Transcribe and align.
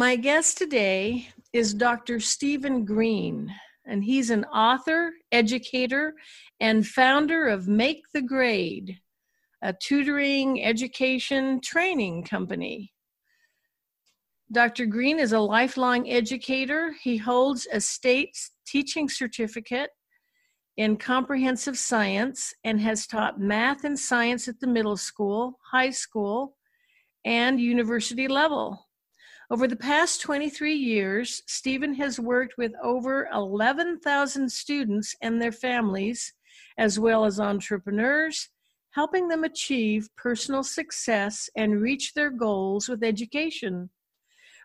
My 0.00 0.16
guest 0.16 0.56
today 0.56 1.28
is 1.52 1.74
Dr. 1.74 2.20
Stephen 2.20 2.86
Green, 2.86 3.54
and 3.84 4.02
he's 4.02 4.30
an 4.30 4.46
author, 4.46 5.12
educator, 5.30 6.14
and 6.58 6.86
founder 6.86 7.48
of 7.48 7.68
Make 7.68 8.04
the 8.14 8.22
Grade, 8.22 8.98
a 9.60 9.74
tutoring, 9.74 10.64
education, 10.64 11.60
training 11.60 12.24
company. 12.24 12.94
Dr. 14.50 14.86
Green 14.86 15.18
is 15.18 15.34
a 15.34 15.38
lifelong 15.38 16.08
educator. 16.08 16.94
He 17.02 17.18
holds 17.18 17.68
a 17.70 17.78
state 17.78 18.38
teaching 18.66 19.06
certificate 19.06 19.90
in 20.78 20.96
comprehensive 20.96 21.76
science 21.76 22.54
and 22.64 22.80
has 22.80 23.06
taught 23.06 23.38
math 23.38 23.84
and 23.84 23.98
science 23.98 24.48
at 24.48 24.60
the 24.60 24.66
middle 24.66 24.96
school, 24.96 25.58
high 25.70 25.90
school, 25.90 26.56
and 27.26 27.60
university 27.60 28.28
level. 28.28 28.86
Over 29.52 29.66
the 29.66 29.74
past 29.74 30.20
23 30.20 30.74
years, 30.74 31.42
Stephen 31.48 31.94
has 31.94 32.20
worked 32.20 32.56
with 32.56 32.72
over 32.80 33.28
11,000 33.32 34.48
students 34.48 35.16
and 35.22 35.42
their 35.42 35.50
families, 35.50 36.34
as 36.78 37.00
well 37.00 37.24
as 37.24 37.40
entrepreneurs, 37.40 38.48
helping 38.90 39.26
them 39.26 39.42
achieve 39.42 40.08
personal 40.16 40.62
success 40.62 41.50
and 41.56 41.82
reach 41.82 42.14
their 42.14 42.30
goals 42.30 42.88
with 42.88 43.02
education. 43.02 43.90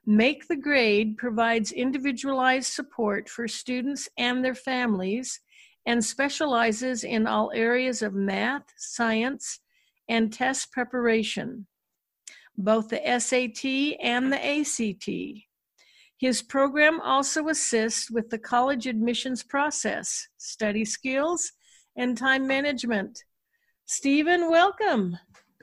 Make 0.06 0.48
the 0.48 0.56
Grade 0.56 1.18
provides 1.18 1.72
individualized 1.72 2.72
support 2.72 3.28
for 3.28 3.48
students 3.48 4.08
and 4.20 4.46
their 4.46 4.54
families 4.54 5.42
and 5.88 6.06
specializes 6.06 7.04
in 7.04 7.26
all 7.26 7.52
areas 7.56 8.04
of 8.04 8.14
math, 8.14 8.66
science, 8.78 9.62
and 10.08 10.32
test 10.32 10.72
preparation 10.72 11.66
both 12.58 12.90
the 12.90 13.02
SAT 13.20 13.98
and 14.02 14.32
the 14.32 14.44
ACT. 14.44 15.46
His 16.18 16.42
program 16.42 17.02
also 17.02 17.50
assists 17.50 18.10
with 18.10 18.30
the 18.30 18.38
college 18.38 18.88
admissions 18.88 19.44
process, 19.44 20.28
study 20.38 20.86
skills, 20.86 21.52
and 21.98 22.18
time 22.18 22.48
management. 22.48 23.24
Stephen, 23.86 24.50
welcome. 24.50 25.18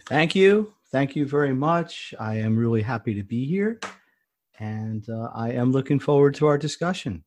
Thank 0.06 0.34
you. 0.34 0.74
Thank 0.90 1.16
you 1.16 1.26
very 1.26 1.54
much. 1.54 2.14
I 2.20 2.36
am 2.36 2.56
really 2.56 2.82
happy 2.82 3.14
to 3.14 3.22
be 3.22 3.46
here, 3.46 3.80
and 4.58 5.08
uh, 5.08 5.30
I 5.34 5.52
am 5.52 5.72
looking 5.72 5.98
forward 5.98 6.34
to 6.34 6.46
our 6.46 6.58
discussion. 6.58 7.24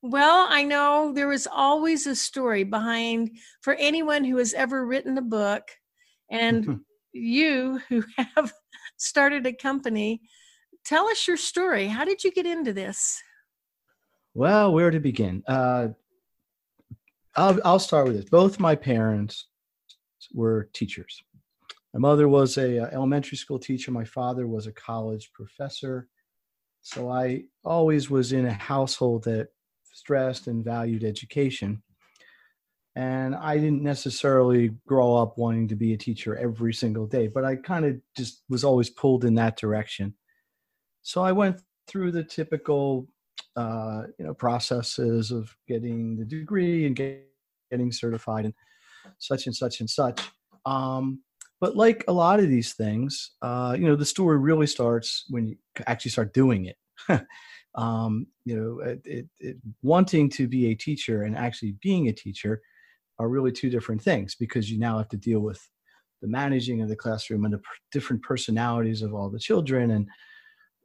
Well, 0.00 0.46
I 0.48 0.62
know 0.62 1.12
there 1.12 1.32
is 1.32 1.48
always 1.50 2.06
a 2.06 2.14
story 2.14 2.62
behind 2.62 3.38
for 3.62 3.74
anyone 3.74 4.22
who 4.22 4.36
has 4.36 4.54
ever 4.54 4.86
written 4.86 5.18
a 5.18 5.22
book, 5.22 5.62
and 6.30 6.80
you 7.12 7.80
who 7.88 8.04
have 8.36 8.52
started 8.96 9.46
a 9.46 9.52
company. 9.52 10.22
Tell 10.84 11.06
us 11.08 11.26
your 11.26 11.36
story. 11.36 11.86
How 11.88 12.04
did 12.04 12.24
you 12.24 12.30
get 12.30 12.46
into 12.46 12.72
this? 12.72 13.22
Well, 14.34 14.72
where 14.72 14.90
to 14.90 15.00
begin? 15.00 15.42
Uh, 15.46 15.88
I'll, 17.36 17.58
I'll 17.64 17.78
start 17.78 18.06
with 18.06 18.16
this. 18.16 18.28
Both 18.28 18.60
my 18.60 18.74
parents 18.74 19.46
were 20.32 20.68
teachers. 20.72 21.22
My 21.92 22.00
mother 22.00 22.28
was 22.28 22.58
a, 22.58 22.80
uh, 22.80 22.88
elementary 22.92 23.36
school 23.36 23.58
teacher. 23.58 23.92
My 23.92 24.04
father 24.04 24.48
was 24.48 24.66
a 24.66 24.72
college 24.72 25.30
professor. 25.32 26.08
So 26.82 27.08
I 27.08 27.44
always 27.64 28.10
was 28.10 28.32
in 28.32 28.46
a 28.46 28.52
household 28.52 29.24
that 29.24 29.48
stressed 29.92 30.48
and 30.48 30.64
valued 30.64 31.04
education. 31.04 31.83
And 32.96 33.34
I 33.34 33.56
didn't 33.56 33.82
necessarily 33.82 34.70
grow 34.86 35.16
up 35.16 35.36
wanting 35.36 35.66
to 35.68 35.74
be 35.74 35.94
a 35.94 35.98
teacher 35.98 36.36
every 36.36 36.72
single 36.72 37.06
day, 37.06 37.26
but 37.26 37.44
I 37.44 37.56
kind 37.56 37.84
of 37.84 37.96
just 38.16 38.44
was 38.48 38.62
always 38.62 38.88
pulled 38.88 39.24
in 39.24 39.34
that 39.34 39.56
direction. 39.56 40.14
So 41.02 41.22
I 41.22 41.32
went 41.32 41.60
through 41.88 42.12
the 42.12 42.22
typical, 42.22 43.08
uh, 43.56 44.04
you 44.18 44.24
know, 44.24 44.34
processes 44.34 45.32
of 45.32 45.54
getting 45.66 46.16
the 46.16 46.24
degree 46.24 46.86
and 46.86 46.94
get, 46.94 47.26
getting 47.70 47.90
certified 47.90 48.44
and 48.44 48.54
such 49.18 49.46
and 49.46 49.56
such 49.56 49.80
and 49.80 49.90
such. 49.90 50.20
Um, 50.64 51.20
but 51.60 51.76
like 51.76 52.04
a 52.08 52.12
lot 52.12 52.40
of 52.40 52.48
these 52.48 52.74
things, 52.74 53.32
uh, 53.42 53.76
you 53.78 53.86
know, 53.86 53.96
the 53.96 54.04
story 54.04 54.38
really 54.38 54.66
starts 54.66 55.24
when 55.30 55.46
you 55.46 55.56
actually 55.86 56.10
start 56.10 56.34
doing 56.34 56.66
it. 56.66 56.76
um, 57.74 58.26
you 58.44 58.56
know, 58.56 58.80
it, 58.86 59.00
it, 59.04 59.26
it, 59.40 59.56
wanting 59.82 60.28
to 60.30 60.46
be 60.46 60.66
a 60.66 60.74
teacher 60.74 61.22
and 61.22 61.36
actually 61.36 61.72
being 61.82 62.08
a 62.08 62.12
teacher 62.12 62.60
are 63.18 63.28
really 63.28 63.52
two 63.52 63.70
different 63.70 64.02
things 64.02 64.34
because 64.34 64.70
you 64.70 64.78
now 64.78 64.98
have 64.98 65.08
to 65.08 65.16
deal 65.16 65.40
with 65.40 65.68
the 66.22 66.28
managing 66.28 66.80
of 66.80 66.88
the 66.88 66.96
classroom 66.96 67.44
and 67.44 67.54
the 67.54 67.60
different 67.92 68.22
personalities 68.22 69.02
of 69.02 69.14
all 69.14 69.30
the 69.30 69.38
children 69.38 69.90
and 69.90 70.08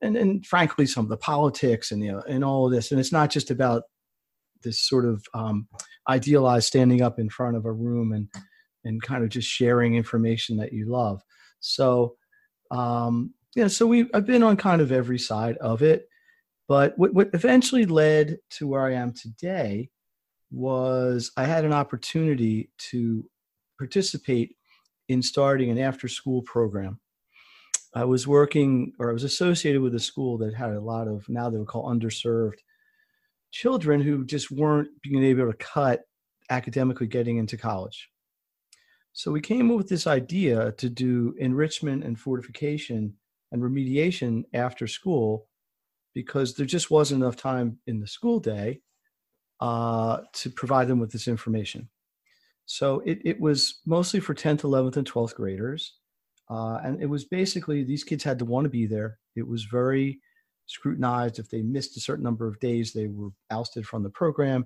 and 0.01 0.15
and 0.15 0.45
frankly 0.45 0.85
some 0.85 1.05
of 1.05 1.09
the 1.09 1.17
politics 1.17 1.91
and 1.91 2.03
you 2.03 2.11
know 2.11 2.23
and 2.27 2.43
all 2.43 2.65
of 2.65 2.71
this. 2.71 2.91
And 2.91 2.99
it's 2.99 3.11
not 3.11 3.29
just 3.29 3.51
about 3.51 3.83
this 4.63 4.81
sort 4.81 5.05
of 5.05 5.25
um, 5.33 5.67
idealized 6.09 6.67
standing 6.67 7.01
up 7.01 7.19
in 7.19 7.29
front 7.29 7.55
of 7.55 7.65
a 7.65 7.71
room 7.71 8.11
and 8.11 8.27
and 8.85 9.01
kind 9.01 9.23
of 9.23 9.29
just 9.29 9.47
sharing 9.47 9.95
information 9.95 10.57
that 10.57 10.73
you 10.73 10.89
love. 10.89 11.21
So 11.59 12.15
um 12.71 13.33
yeah 13.55 13.67
so 13.67 13.85
we 13.85 14.09
i've 14.13 14.25
been 14.25 14.43
on 14.43 14.55
kind 14.55 14.81
of 14.81 14.91
every 14.91 15.19
side 15.19 15.57
of 15.57 15.81
it 15.81 16.07
but 16.67 16.93
what, 16.97 17.13
what 17.13 17.29
eventually 17.33 17.85
led 17.85 18.37
to 18.49 18.67
where 18.67 18.85
i 18.85 18.93
am 18.93 19.13
today 19.13 19.89
was 20.51 21.31
I 21.37 21.45
had 21.45 21.65
an 21.65 21.73
opportunity 21.73 22.69
to 22.89 23.25
participate 23.77 24.55
in 25.07 25.21
starting 25.21 25.69
an 25.69 25.79
after 25.79 26.07
school 26.07 26.41
program. 26.41 26.99
I 27.95 28.05
was 28.05 28.27
working 28.27 28.93
or 28.99 29.09
I 29.09 29.13
was 29.13 29.23
associated 29.23 29.81
with 29.81 29.95
a 29.95 29.99
school 29.99 30.37
that 30.39 30.53
had 30.53 30.71
a 30.71 30.79
lot 30.79 31.07
of 31.07 31.27
now 31.27 31.49
they 31.49 31.57
would 31.57 31.67
call 31.67 31.89
underserved 31.89 32.59
children 33.51 34.01
who 34.01 34.25
just 34.25 34.51
weren't 34.51 34.89
being 35.01 35.23
able 35.23 35.47
to 35.47 35.57
cut 35.57 36.01
academically 36.51 37.07
getting 37.07 37.37
into 37.37 37.57
college. 37.57 38.09
So 39.13 39.31
we 39.31 39.41
came 39.41 39.71
up 39.71 39.77
with 39.77 39.89
this 39.89 40.05
idea 40.05 40.71
to 40.73 40.89
do 40.89 41.33
enrichment 41.39 42.03
and 42.03 42.19
fortification 42.19 43.15
and 43.51 43.61
remediation 43.61 44.43
after 44.53 44.87
school 44.87 45.47
because 46.13 46.53
there 46.53 46.65
just 46.65 46.91
wasn't 46.91 47.23
enough 47.23 47.35
time 47.35 47.79
in 47.87 47.99
the 47.99 48.07
school 48.07 48.39
day 48.39 48.81
uh, 49.59 50.21
to 50.33 50.49
provide 50.49 50.87
them 50.87 50.99
with 50.99 51.11
this 51.11 51.27
information. 51.27 51.89
So 52.65 52.99
it, 52.99 53.19
it 53.25 53.39
was 53.39 53.79
mostly 53.85 54.19
for 54.19 54.33
10th, 54.33 54.61
11th, 54.61 54.97
and 54.97 55.11
12th 55.11 55.35
graders. 55.35 55.93
Uh, 56.49 56.79
and 56.83 57.01
it 57.01 57.07
was 57.07 57.25
basically 57.25 57.83
these 57.83 58.03
kids 58.03 58.23
had 58.23 58.39
to 58.39 58.45
want 58.45 58.65
to 58.65 58.69
be 58.69 58.85
there. 58.85 59.19
It 59.35 59.47
was 59.47 59.65
very 59.65 60.19
scrutinized. 60.65 61.39
If 61.39 61.49
they 61.49 61.61
missed 61.61 61.97
a 61.97 61.99
certain 61.99 62.23
number 62.23 62.47
of 62.47 62.59
days, 62.59 62.93
they 62.93 63.07
were 63.07 63.29
ousted 63.51 63.85
from 63.85 64.03
the 64.03 64.09
program. 64.09 64.65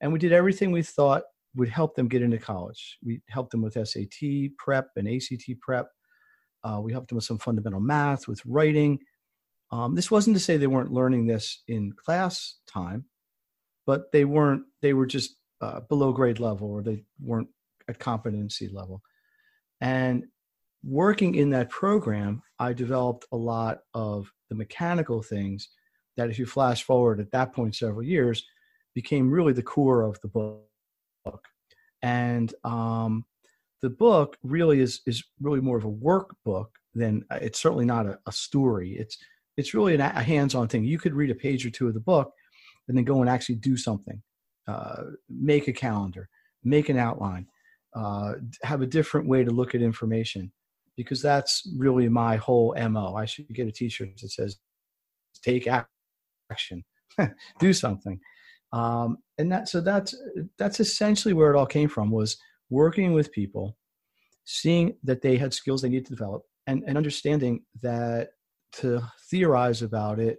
And 0.00 0.12
we 0.12 0.18
did 0.18 0.32
everything 0.32 0.72
we 0.72 0.82
thought 0.82 1.24
would 1.54 1.68
help 1.68 1.94
them 1.94 2.08
get 2.08 2.22
into 2.22 2.38
college. 2.38 2.98
We 3.04 3.22
helped 3.28 3.50
them 3.50 3.62
with 3.62 3.74
SAT 3.74 4.56
prep 4.58 4.90
and 4.96 5.08
ACT 5.08 5.60
prep. 5.60 5.88
Uh, 6.62 6.80
we 6.82 6.92
helped 6.92 7.08
them 7.08 7.16
with 7.16 7.24
some 7.24 7.38
fundamental 7.38 7.80
math, 7.80 8.28
with 8.28 8.44
writing. 8.44 8.98
Um, 9.70 9.94
this 9.94 10.10
wasn't 10.10 10.36
to 10.36 10.42
say 10.42 10.56
they 10.56 10.66
weren't 10.66 10.92
learning 10.92 11.26
this 11.26 11.62
in 11.66 11.92
class 11.92 12.56
time, 12.66 13.04
but 13.86 14.12
they 14.12 14.24
weren't 14.24 14.62
they 14.82 14.92
were 14.92 15.06
just 15.06 15.36
uh, 15.60 15.80
below 15.80 16.12
grade 16.12 16.40
level 16.40 16.68
or 16.68 16.82
they 16.82 17.04
weren't 17.20 17.48
at 17.88 17.98
competency 17.98 18.68
level. 18.68 19.02
And 19.80 20.24
working 20.84 21.34
in 21.34 21.50
that 21.50 21.68
program 21.68 22.40
i 22.60 22.72
developed 22.72 23.26
a 23.32 23.36
lot 23.36 23.78
of 23.94 24.30
the 24.50 24.54
mechanical 24.54 25.20
things 25.22 25.70
that 26.16 26.30
if 26.30 26.38
you 26.38 26.46
flash 26.46 26.84
forward 26.84 27.18
at 27.18 27.30
that 27.32 27.52
point 27.52 27.74
several 27.74 28.02
years 28.02 28.44
became 28.96 29.30
really 29.30 29.52
the 29.52 29.62
core 29.62 30.02
of 30.02 30.18
the 30.22 30.28
book. 30.28 31.44
And 32.02 32.52
um, 32.64 33.24
the 33.82 33.90
book 33.90 34.38
really 34.42 34.80
is 34.80 35.02
is 35.06 35.22
really 35.40 35.60
more 35.60 35.76
of 35.76 35.84
a 35.84 35.90
workbook 35.90 36.68
than 36.94 37.24
it's 37.30 37.60
certainly 37.60 37.84
not 37.84 38.06
a, 38.06 38.18
a 38.26 38.32
story. 38.32 38.96
It's 38.98 39.18
it's 39.56 39.74
really 39.74 39.94
an, 39.94 40.00
a 40.00 40.22
hands-on 40.22 40.68
thing. 40.68 40.84
You 40.84 40.98
could 40.98 41.14
read 41.14 41.30
a 41.30 41.34
page 41.34 41.64
or 41.66 41.70
two 41.70 41.88
of 41.88 41.94
the 41.94 42.00
book 42.00 42.32
and 42.88 42.96
then 42.96 43.04
go 43.04 43.20
and 43.20 43.30
actually 43.30 43.56
do 43.56 43.76
something. 43.76 44.22
Uh, 44.68 45.02
make 45.28 45.68
a 45.68 45.72
calendar, 45.72 46.28
make 46.64 46.88
an 46.88 46.98
outline, 46.98 47.46
uh, 47.94 48.34
have 48.62 48.82
a 48.82 48.86
different 48.86 49.28
way 49.28 49.44
to 49.44 49.50
look 49.50 49.74
at 49.74 49.82
information. 49.82 50.52
because 50.96 51.20
that's 51.22 51.62
really 51.76 52.08
my 52.08 52.36
whole 52.36 52.74
mo 52.88 53.14
i 53.14 53.24
should 53.24 53.46
get 53.48 53.68
a 53.68 53.72
t-shirt 53.72 54.08
that 54.20 54.30
says 54.30 54.56
take 55.42 55.68
action 56.50 56.84
do 57.58 57.72
something 57.72 58.18
um, 58.72 59.18
and 59.38 59.50
that 59.52 59.68
so 59.68 59.80
that's 59.80 60.14
that's 60.58 60.80
essentially 60.80 61.34
where 61.34 61.52
it 61.52 61.56
all 61.56 61.66
came 61.66 61.88
from 61.88 62.10
was 62.10 62.36
working 62.70 63.12
with 63.12 63.32
people 63.32 63.76
seeing 64.44 64.96
that 65.04 65.22
they 65.22 65.36
had 65.36 65.54
skills 65.54 65.82
they 65.82 65.88
needed 65.88 66.06
to 66.06 66.14
develop 66.14 66.42
and, 66.66 66.82
and 66.86 66.96
understanding 66.96 67.60
that 67.82 68.30
to 68.72 69.00
theorize 69.30 69.82
about 69.82 70.18
it 70.18 70.38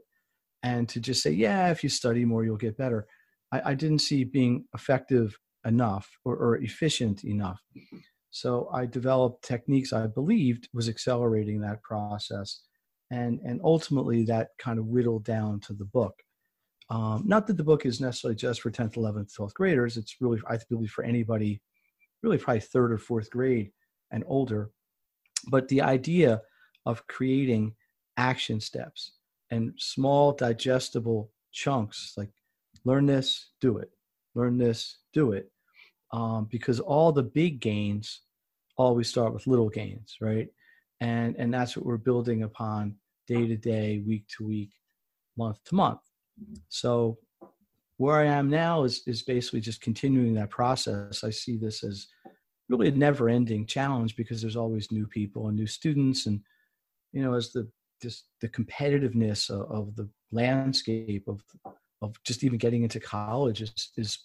and 0.63 0.89
to 0.89 1.00
just 1.00 1.21
say 1.21 1.31
yeah 1.31 1.69
if 1.69 1.83
you 1.83 1.89
study 1.89 2.25
more 2.25 2.44
you'll 2.44 2.57
get 2.57 2.77
better. 2.77 3.07
I, 3.51 3.71
I 3.71 3.74
didn't 3.75 4.00
see 4.00 4.24
being 4.24 4.65
effective 4.74 5.38
enough 5.65 6.09
or, 6.25 6.36
or 6.36 6.57
efficient 6.57 7.24
enough. 7.24 7.62
So 8.31 8.69
i 8.74 8.86
developed 8.86 9.44
techniques 9.44 9.94
i 9.94 10.06
believed 10.07 10.69
was 10.74 10.89
accelerating 10.89 11.62
that 11.62 11.81
process 11.81 12.62
and 13.12 13.39
and 13.45 13.62
ultimately 13.63 14.25
that 14.25 14.50
kind 14.59 14.80
of 14.80 14.88
whittled 14.88 15.24
down 15.24 15.59
to 15.62 15.74
the 15.74 15.86
book. 15.86 16.15
Um, 16.89 17.24
not 17.25 17.48
that 17.48 17.57
the 17.57 17.65
book 17.65 17.86
is 17.86 18.00
necessarily 18.00 18.36
just 18.36 18.62
for 18.62 18.71
10th 18.71 18.95
11th 18.95 19.33
12th 19.38 19.54
graders. 19.54 19.98
It's 19.98 20.15
really 20.21 20.42
i 20.50 20.57
believe 20.69 20.92
for 20.92 21.04
anybody 21.04 21.62
really 22.24 22.38
probably 22.38 22.62
third 22.62 22.92
or 22.92 22.98
fourth 22.98 23.30
grade 23.30 23.71
and 24.12 24.24
older. 24.27 24.71
But 25.50 25.68
the 25.68 25.81
idea 25.81 26.42
of 26.86 27.06
creating 27.07 27.75
action 28.18 28.59
steps 28.59 29.13
and 29.51 29.73
small 29.77 30.31
digestible 30.33 31.31
chunks 31.51 32.13
like 32.17 32.29
learn 32.85 33.05
this 33.05 33.51
do 33.61 33.77
it 33.77 33.89
learn 34.35 34.57
this 34.57 34.99
do 35.13 35.31
it 35.31 35.51
um, 36.11 36.47
because 36.49 36.79
all 36.79 37.11
the 37.11 37.23
big 37.23 37.59
gains 37.59 38.21
always 38.77 39.09
start 39.09 39.33
with 39.33 39.47
little 39.47 39.69
gains 39.69 40.17
right? 40.21 40.47
And 41.01 41.35
and 41.38 41.53
that's 41.53 41.75
what 41.75 41.85
we're 41.85 41.97
building 41.97 42.44
upon 42.44 42.95
day 43.27 43.47
to 43.47 43.57
day 43.57 44.03
week 44.05 44.27
to 44.38 44.45
week 44.45 44.71
month 45.38 45.63
to 45.65 45.75
month. 45.75 45.99
So 46.69 47.17
where 47.97 48.17
i 48.17 48.25
am 48.25 48.47
now 48.49 48.83
is 48.83 49.01
is 49.07 49.23
basically 49.23 49.59
just 49.59 49.81
continuing 49.81 50.33
that 50.35 50.49
process. 50.49 51.23
I 51.23 51.29
see 51.29 51.57
this 51.57 51.83
as 51.83 52.07
really 52.69 52.89
a 52.89 52.91
never 52.91 53.29
ending 53.29 53.65
challenge 53.65 54.15
because 54.15 54.41
there's 54.41 54.55
always 54.55 54.91
new 54.91 55.07
people 55.07 55.47
and 55.47 55.57
new 55.57 55.67
students 55.67 56.25
and 56.25 56.41
you 57.11 57.21
know 57.21 57.33
as 57.33 57.51
the 57.51 57.67
just 58.01 58.25
the 58.41 58.49
competitiveness 58.49 59.49
of, 59.49 59.71
of 59.71 59.95
the 59.95 60.09
landscape 60.31 61.27
of 61.27 61.41
of 62.01 62.15
just 62.23 62.44
even 62.44 62.57
getting 62.57 62.83
into 62.83 62.99
college 62.99 63.61
is, 63.61 63.91
is 63.97 64.19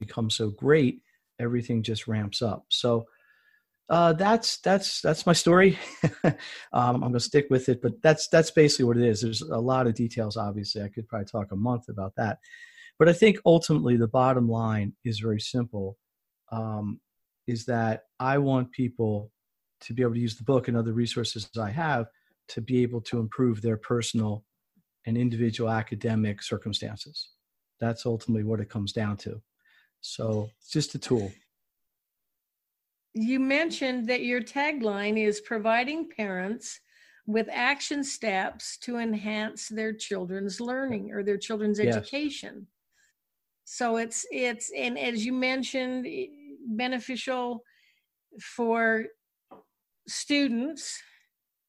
become 0.00 0.28
so 0.28 0.50
great 0.50 1.00
everything 1.40 1.82
just 1.82 2.06
ramps 2.06 2.42
up 2.42 2.64
so 2.68 3.06
uh, 3.88 4.12
that's 4.14 4.58
that's 4.58 5.00
that's 5.00 5.26
my 5.26 5.32
story. 5.32 5.78
um, 6.72 7.04
I'm 7.04 7.12
to 7.12 7.20
stick 7.20 7.46
with 7.50 7.68
it, 7.68 7.80
but 7.80 7.92
that's 8.02 8.26
that's 8.28 8.50
basically 8.50 8.84
what 8.84 8.96
it 8.96 9.04
is. 9.04 9.20
There's 9.20 9.42
a 9.42 9.58
lot 9.58 9.86
of 9.86 9.94
details. 9.94 10.36
Obviously, 10.36 10.82
I 10.82 10.88
could 10.88 11.06
probably 11.06 11.26
talk 11.26 11.52
a 11.52 11.56
month 11.56 11.88
about 11.88 12.12
that, 12.16 12.38
but 12.98 13.08
I 13.08 13.12
think 13.12 13.38
ultimately 13.46 13.96
the 13.96 14.08
bottom 14.08 14.48
line 14.48 14.94
is 15.04 15.20
very 15.20 15.40
simple. 15.40 15.96
Um, 16.50 17.00
is 17.46 17.64
that 17.66 18.02
I 18.18 18.38
want 18.38 18.72
people 18.72 19.30
to 19.82 19.94
be 19.94 20.02
able 20.02 20.14
to 20.14 20.20
use 20.20 20.36
the 20.36 20.44
book 20.44 20.66
and 20.66 20.76
other 20.76 20.92
resources 20.92 21.48
I 21.60 21.70
have 21.70 22.06
to 22.48 22.60
be 22.60 22.82
able 22.82 23.00
to 23.02 23.18
improve 23.18 23.62
their 23.62 23.76
personal 23.76 24.44
and 25.06 25.16
individual 25.16 25.70
academic 25.70 26.42
circumstances. 26.42 27.30
That's 27.80 28.06
ultimately 28.06 28.44
what 28.44 28.60
it 28.60 28.68
comes 28.68 28.92
down 28.92 29.16
to. 29.18 29.40
So 30.00 30.50
it's 30.58 30.70
just 30.70 30.94
a 30.94 30.98
tool 30.98 31.32
you 33.16 33.40
mentioned 33.40 34.06
that 34.08 34.24
your 34.24 34.42
tagline 34.42 35.16
is 35.16 35.40
providing 35.40 36.06
parents 36.10 36.80
with 37.26 37.48
action 37.50 38.04
steps 38.04 38.76
to 38.76 38.98
enhance 38.98 39.68
their 39.68 39.94
children's 39.94 40.60
learning 40.60 41.10
or 41.12 41.22
their 41.22 41.38
children's 41.38 41.80
yes. 41.80 41.96
education 41.96 42.66
so 43.64 43.96
it's 43.96 44.26
it's 44.30 44.70
and 44.76 44.98
as 44.98 45.24
you 45.24 45.32
mentioned 45.32 46.06
beneficial 46.68 47.64
for 48.38 49.06
students 50.06 51.02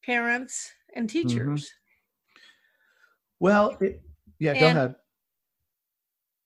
parents 0.08 0.72
and 0.94 1.08
mm-hmm. 1.08 1.28
teachers 1.28 1.64
mm-hmm. 1.64 2.40
well 3.40 3.76
it, 3.80 4.00
yeah 4.38 4.54
go 4.58 4.66
ahead 4.66 4.94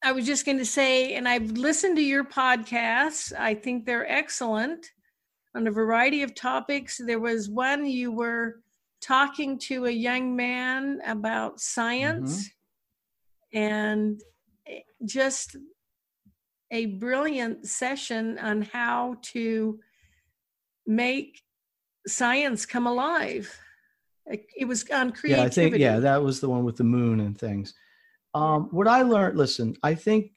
I 0.05 0.11
was 0.11 0.27
just 0.27 0.45
going 0.45 0.59
to 0.59 0.67
say, 0.67 1.15
and 1.15 1.29
I've 1.29 1.53
listened 1.53 1.97
to 1.97 2.03
your 2.03 2.25
podcasts. 2.25 3.33
I 3.39 3.55
think 3.55 3.87
they're 3.87 4.11
excellent 4.11 4.91
on 5.55 5.67
a 5.67 5.71
variety 5.71 6.25
of 6.25 6.35
topics. 6.35 7.01
There 7.05 7.21
was 7.21 7.49
one 7.49 7.87
you 7.87 8.11
were 8.11 8.63
talking 9.01 9.59
to 9.59 9.87
a 9.87 9.91
young 9.91 10.35
man 10.35 11.01
about 11.07 11.61
science 11.61 12.51
mm-hmm. 13.55 13.59
and 13.59 14.21
just 15.05 15.57
a 16.73 16.87
brilliant 16.87 17.67
session 17.67 18.39
on 18.39 18.63
how 18.63 19.17
to 19.23 19.79
make 20.87 21.42
science 22.07 22.67
come 22.67 22.87
alive. 22.87 23.55
It 24.27 24.67
was 24.67 24.89
on 24.91 25.13
creativity. 25.13 25.31
Yeah, 25.31 25.43
I 25.43 25.49
think 25.49 25.77
yeah, 25.79 25.99
that 25.99 26.23
was 26.23 26.41
the 26.41 26.49
one 26.49 26.65
with 26.65 26.77
the 26.77 26.85
moon 26.85 27.21
and 27.21 27.37
things. 27.37 27.75
Um, 28.35 28.69
what 28.71 28.89
I 28.89 29.03
learned, 29.03 29.37
listen, 29.37 29.77
I 29.83 29.95
think 29.95 30.33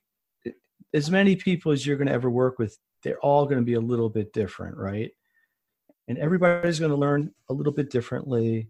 as 0.94 1.12
many 1.12 1.36
people 1.36 1.72
as 1.72 1.86
you're 1.86 1.98
going 1.98 2.08
to 2.08 2.14
ever 2.14 2.30
work 2.30 2.58
with, 2.60 2.78
they're 3.04 3.20
all 3.20 3.46
going 3.46 3.60
to 3.60 3.66
be 3.66 3.76
a 3.76 3.80
little 3.80 4.10
bit 4.10 4.34
different, 4.34 4.76
right? 4.78 5.12
And 6.08 6.18
everybody's 6.18 6.80
going 6.80 6.92
to 6.92 6.98
learn 6.98 7.32
a 7.50 7.54
little 7.54 7.74
bit 7.74 7.90
differently. 7.90 8.70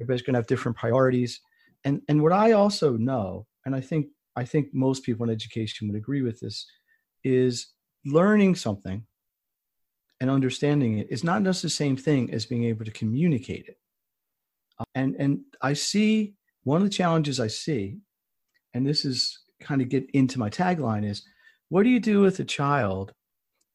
Everybody's 0.00 0.22
going 0.22 0.34
to 0.34 0.38
have 0.38 0.46
different 0.46 0.76
priorities. 0.76 1.40
And 1.84 2.00
and 2.08 2.22
what 2.22 2.32
I 2.32 2.52
also 2.52 2.96
know, 2.96 3.46
and 3.66 3.74
I 3.74 3.80
think 3.80 4.06
I 4.36 4.44
think 4.44 4.68
most 4.72 5.02
people 5.02 5.24
in 5.24 5.30
education 5.30 5.88
would 5.88 5.96
agree 5.96 6.22
with 6.22 6.40
this, 6.40 6.66
is 7.24 7.68
learning 8.04 8.54
something 8.54 9.04
and 10.20 10.30
understanding 10.30 10.98
it 10.98 11.08
is 11.10 11.24
not 11.24 11.42
just 11.42 11.62
the 11.62 11.68
same 11.68 11.96
thing 11.96 12.32
as 12.32 12.46
being 12.46 12.64
able 12.64 12.84
to 12.84 12.90
communicate 12.90 13.66
it. 13.66 13.78
And 14.94 15.14
and 15.18 15.40
I 15.60 15.74
see 15.74 16.34
one 16.64 16.78
of 16.78 16.84
the 16.84 16.94
challenges 16.94 17.40
I 17.40 17.48
see 17.48 17.98
and 18.74 18.86
this 18.86 19.04
is 19.04 19.38
kind 19.60 19.80
of 19.80 19.88
get 19.88 20.08
into 20.10 20.38
my 20.38 20.50
tagline 20.50 21.08
is 21.08 21.22
what 21.68 21.84
do 21.84 21.88
you 21.88 22.00
do 22.00 22.20
with 22.20 22.38
a 22.40 22.44
child 22.44 23.12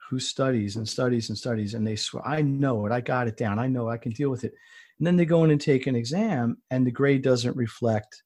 who 0.09 0.19
studies 0.19 0.75
and 0.75 0.87
studies 0.87 1.29
and 1.29 1.37
studies 1.37 1.73
and 1.73 1.87
they 1.87 1.95
swear 1.95 2.27
i 2.27 2.41
know 2.41 2.85
it 2.85 2.91
i 2.91 3.01
got 3.01 3.27
it 3.27 3.37
down 3.37 3.57
i 3.57 3.67
know 3.67 3.89
i 3.89 3.97
can 3.97 4.11
deal 4.11 4.29
with 4.29 4.43
it 4.43 4.53
and 4.99 5.07
then 5.07 5.15
they 5.15 5.25
go 5.25 5.43
in 5.43 5.51
and 5.51 5.61
take 5.61 5.87
an 5.87 5.95
exam 5.95 6.57
and 6.69 6.85
the 6.85 6.91
grade 6.91 7.23
doesn't 7.23 7.55
reflect 7.55 8.23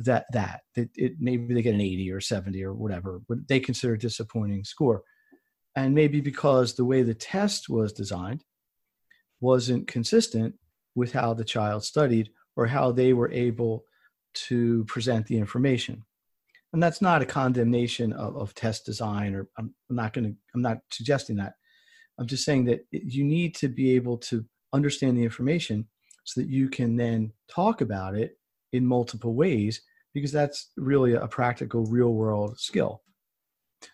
that 0.00 0.26
that 0.32 0.60
it, 0.76 0.90
it 0.94 1.12
maybe 1.18 1.54
they 1.54 1.62
get 1.62 1.74
an 1.74 1.80
80 1.80 2.12
or 2.12 2.20
70 2.20 2.62
or 2.62 2.74
whatever 2.74 3.20
but 3.28 3.38
they 3.48 3.58
consider 3.58 3.94
a 3.94 3.98
disappointing 3.98 4.64
score 4.64 5.02
and 5.76 5.94
maybe 5.94 6.20
because 6.22 6.74
the 6.74 6.84
way 6.84 7.02
the 7.02 7.14
test 7.14 7.68
was 7.68 7.92
designed 7.92 8.42
wasn't 9.40 9.86
consistent 9.86 10.54
with 10.94 11.12
how 11.12 11.34
the 11.34 11.44
child 11.44 11.84
studied 11.84 12.30
or 12.56 12.66
how 12.66 12.90
they 12.90 13.12
were 13.12 13.30
able 13.30 13.84
to 14.32 14.84
present 14.86 15.26
the 15.26 15.36
information. 15.36 16.02
And 16.72 16.82
that's 16.82 17.02
not 17.02 17.22
a 17.22 17.26
condemnation 17.26 18.14
of, 18.14 18.36
of 18.36 18.54
test 18.54 18.84
design 18.84 19.34
or 19.34 19.48
i'm, 19.58 19.74
I'm 19.88 19.96
not 19.96 20.12
going 20.14 20.24
to 20.24 20.34
i'm 20.54 20.62
not 20.62 20.78
suggesting 20.90 21.36
that. 21.36 21.54
I'm 22.18 22.26
just 22.26 22.44
saying 22.44 22.64
that 22.64 22.80
you 22.90 23.24
need 23.24 23.54
to 23.56 23.68
be 23.68 23.94
able 23.94 24.16
to 24.18 24.44
understand 24.72 25.18
the 25.18 25.24
information 25.24 25.86
so 26.24 26.40
that 26.40 26.48
you 26.48 26.70
can 26.70 26.96
then 26.96 27.32
talk 27.48 27.82
about 27.82 28.14
it 28.14 28.38
in 28.72 28.86
multiple 28.86 29.34
ways 29.34 29.82
because 30.14 30.32
that's 30.32 30.70
really 30.78 31.12
a 31.12 31.28
practical 31.28 31.84
real 31.84 32.14
world 32.14 32.58
skill 32.58 33.02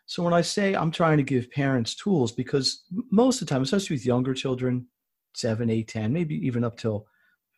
so 0.07 0.23
when 0.23 0.35
i 0.35 0.41
say 0.41 0.75
i'm 0.75 0.91
trying 0.91 1.17
to 1.17 1.23
give 1.23 1.51
parents 1.51 1.95
tools 1.95 2.33
because 2.33 2.85
most 3.11 3.41
of 3.41 3.47
the 3.47 3.55
time 3.55 3.63
especially 3.63 3.95
with 3.95 4.07
younger 4.07 4.35
children 4.35 4.87
7 5.35 5.69
8 5.71 5.89
10 5.89 6.13
maybe 6.13 6.35
even 6.47 6.65
up 6.65 6.77
till 6.77 7.07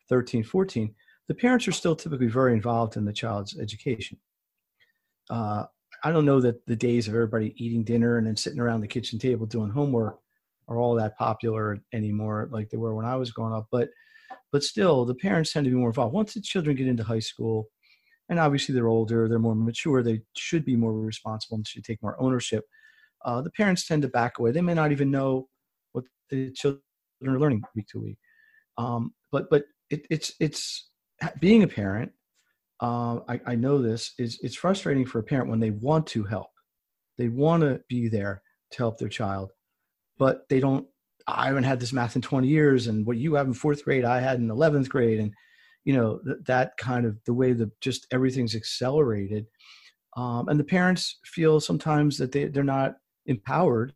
13 0.09 0.43
14 0.43 0.93
the 1.27 1.35
parents 1.35 1.67
are 1.67 1.71
still 1.71 1.95
typically 1.95 2.27
very 2.27 2.53
involved 2.53 2.97
in 2.97 3.05
the 3.05 3.13
child's 3.13 3.59
education. 3.59 4.17
Uh, 5.29 5.65
I 6.03 6.11
don't 6.11 6.25
know 6.25 6.39
that 6.41 6.65
the 6.67 6.75
days 6.75 7.07
of 7.07 7.15
everybody 7.15 7.55
eating 7.57 7.83
dinner 7.83 8.17
and 8.17 8.27
then 8.27 8.35
sitting 8.35 8.59
around 8.59 8.81
the 8.81 8.87
kitchen 8.87 9.17
table 9.17 9.45
doing 9.45 9.71
homework 9.71 10.19
are 10.67 10.77
all 10.77 10.95
that 10.95 11.17
popular 11.17 11.79
anymore 11.93 12.49
like 12.51 12.69
they 12.69 12.77
were 12.77 12.95
when 12.95 13.05
I 13.05 13.15
was 13.15 13.31
growing 13.31 13.53
up. 13.53 13.67
But 13.71 13.89
but 14.51 14.63
still, 14.63 15.05
the 15.05 15.15
parents 15.15 15.51
tend 15.51 15.65
to 15.65 15.71
be 15.71 15.75
more 15.75 15.89
involved. 15.89 16.13
Once 16.13 16.33
the 16.33 16.41
children 16.41 16.75
get 16.75 16.87
into 16.87 17.03
high 17.03 17.19
school, 17.19 17.69
and 18.29 18.39
obviously 18.39 18.73
they're 18.73 18.87
older, 18.87 19.27
they're 19.27 19.39
more 19.39 19.55
mature, 19.55 20.03
they 20.03 20.21
should 20.35 20.65
be 20.65 20.75
more 20.75 20.93
responsible 20.93 21.57
and 21.57 21.67
should 21.67 21.83
take 21.83 22.01
more 22.01 22.19
ownership. 22.19 22.63
Uh, 23.23 23.41
the 23.41 23.51
parents 23.51 23.87
tend 23.87 24.01
to 24.03 24.07
back 24.07 24.39
away. 24.39 24.51
They 24.51 24.61
may 24.61 24.73
not 24.73 24.91
even 24.91 25.11
know 25.11 25.47
what 25.93 26.05
the 26.29 26.51
children 26.51 26.81
are 27.25 27.39
learning 27.39 27.63
week 27.75 27.87
to 27.87 27.99
week. 27.99 28.17
Um, 28.77 29.13
but 29.31 29.49
but 29.49 29.65
it, 29.89 30.05
it's 30.09 30.33
it's 30.39 30.89
being 31.39 31.63
a 31.63 31.67
parent, 31.67 32.11
uh, 32.81 33.19
I, 33.27 33.39
I 33.45 33.55
know 33.55 33.81
this 33.81 34.13
is 34.17 34.39
it's 34.41 34.55
frustrating 34.55 35.05
for 35.05 35.19
a 35.19 35.23
parent 35.23 35.49
when 35.49 35.59
they 35.59 35.71
want 35.71 36.07
to 36.07 36.23
help, 36.23 36.49
they 37.17 37.29
want 37.29 37.61
to 37.63 37.81
be 37.87 38.09
there 38.09 38.41
to 38.71 38.77
help 38.77 38.97
their 38.97 39.09
child, 39.09 39.51
but 40.17 40.47
they 40.49 40.59
don't 40.59 40.87
I 41.27 41.47
haven't 41.47 41.63
had 41.63 41.79
this 41.79 41.93
math 41.93 42.15
in 42.15 42.21
20 42.21 42.47
years, 42.47 42.87
and 42.87 43.05
what 43.05 43.17
you 43.17 43.33
have 43.35 43.47
in 43.47 43.53
fourth 43.53 43.83
grade, 43.83 44.05
I 44.05 44.19
had 44.19 44.39
in 44.39 44.47
11th 44.47 44.89
grade, 44.89 45.19
and 45.19 45.33
you 45.85 45.93
know 45.93 46.19
th- 46.25 46.39
that 46.45 46.77
kind 46.77 47.05
of 47.05 47.17
the 47.25 47.33
way 47.33 47.53
that 47.53 47.79
just 47.79 48.07
everything's 48.11 48.55
accelerated, 48.55 49.45
um, 50.17 50.49
and 50.49 50.59
the 50.59 50.63
parents 50.63 51.19
feel 51.25 51.59
sometimes 51.59 52.17
that 52.17 52.31
they 52.31 52.45
they're 52.45 52.63
not 52.63 52.95
empowered 53.25 53.93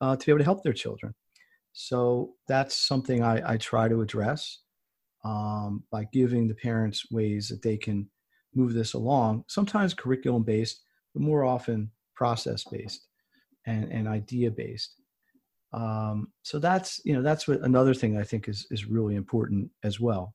uh, 0.00 0.16
to 0.16 0.26
be 0.26 0.32
able 0.32 0.40
to 0.40 0.44
help 0.44 0.62
their 0.62 0.72
children. 0.72 1.14
So 1.72 2.34
that's 2.48 2.76
something 2.76 3.22
I, 3.22 3.52
I 3.52 3.56
try 3.56 3.88
to 3.88 4.02
address 4.02 4.58
um, 5.24 5.84
by 5.90 6.04
giving 6.12 6.48
the 6.48 6.54
parents 6.54 7.10
ways 7.10 7.48
that 7.48 7.62
they 7.62 7.76
can 7.76 8.10
move 8.54 8.74
this 8.74 8.94
along. 8.94 9.44
Sometimes 9.48 9.94
curriculum 9.94 10.42
based, 10.42 10.82
but 11.14 11.22
more 11.22 11.44
often 11.44 11.90
process 12.14 12.64
based 12.70 13.06
and, 13.66 13.90
and 13.90 14.08
idea 14.08 14.50
based. 14.50 14.94
Um, 15.72 16.28
so 16.42 16.58
that's 16.58 17.00
you 17.04 17.14
know 17.14 17.22
that's 17.22 17.48
what 17.48 17.60
another 17.60 17.94
thing 17.94 18.18
I 18.18 18.24
think 18.24 18.48
is 18.48 18.66
is 18.70 18.84
really 18.84 19.14
important 19.14 19.70
as 19.82 19.98
well. 19.98 20.34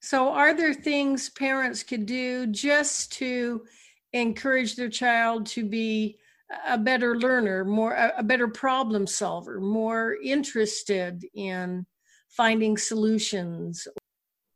So 0.00 0.30
are 0.30 0.54
there 0.54 0.74
things 0.74 1.28
parents 1.28 1.82
could 1.82 2.06
do 2.06 2.46
just 2.46 3.12
to 3.14 3.64
encourage 4.12 4.74
their 4.74 4.88
child 4.88 5.46
to 5.46 5.64
be 5.64 6.18
a 6.66 6.78
better 6.78 7.18
learner, 7.18 7.64
more 7.64 7.94
a 8.16 8.22
better 8.22 8.48
problem 8.48 9.06
solver, 9.06 9.60
more 9.60 10.16
interested 10.22 11.24
in 11.34 11.86
finding 12.28 12.76
solutions? 12.76 13.86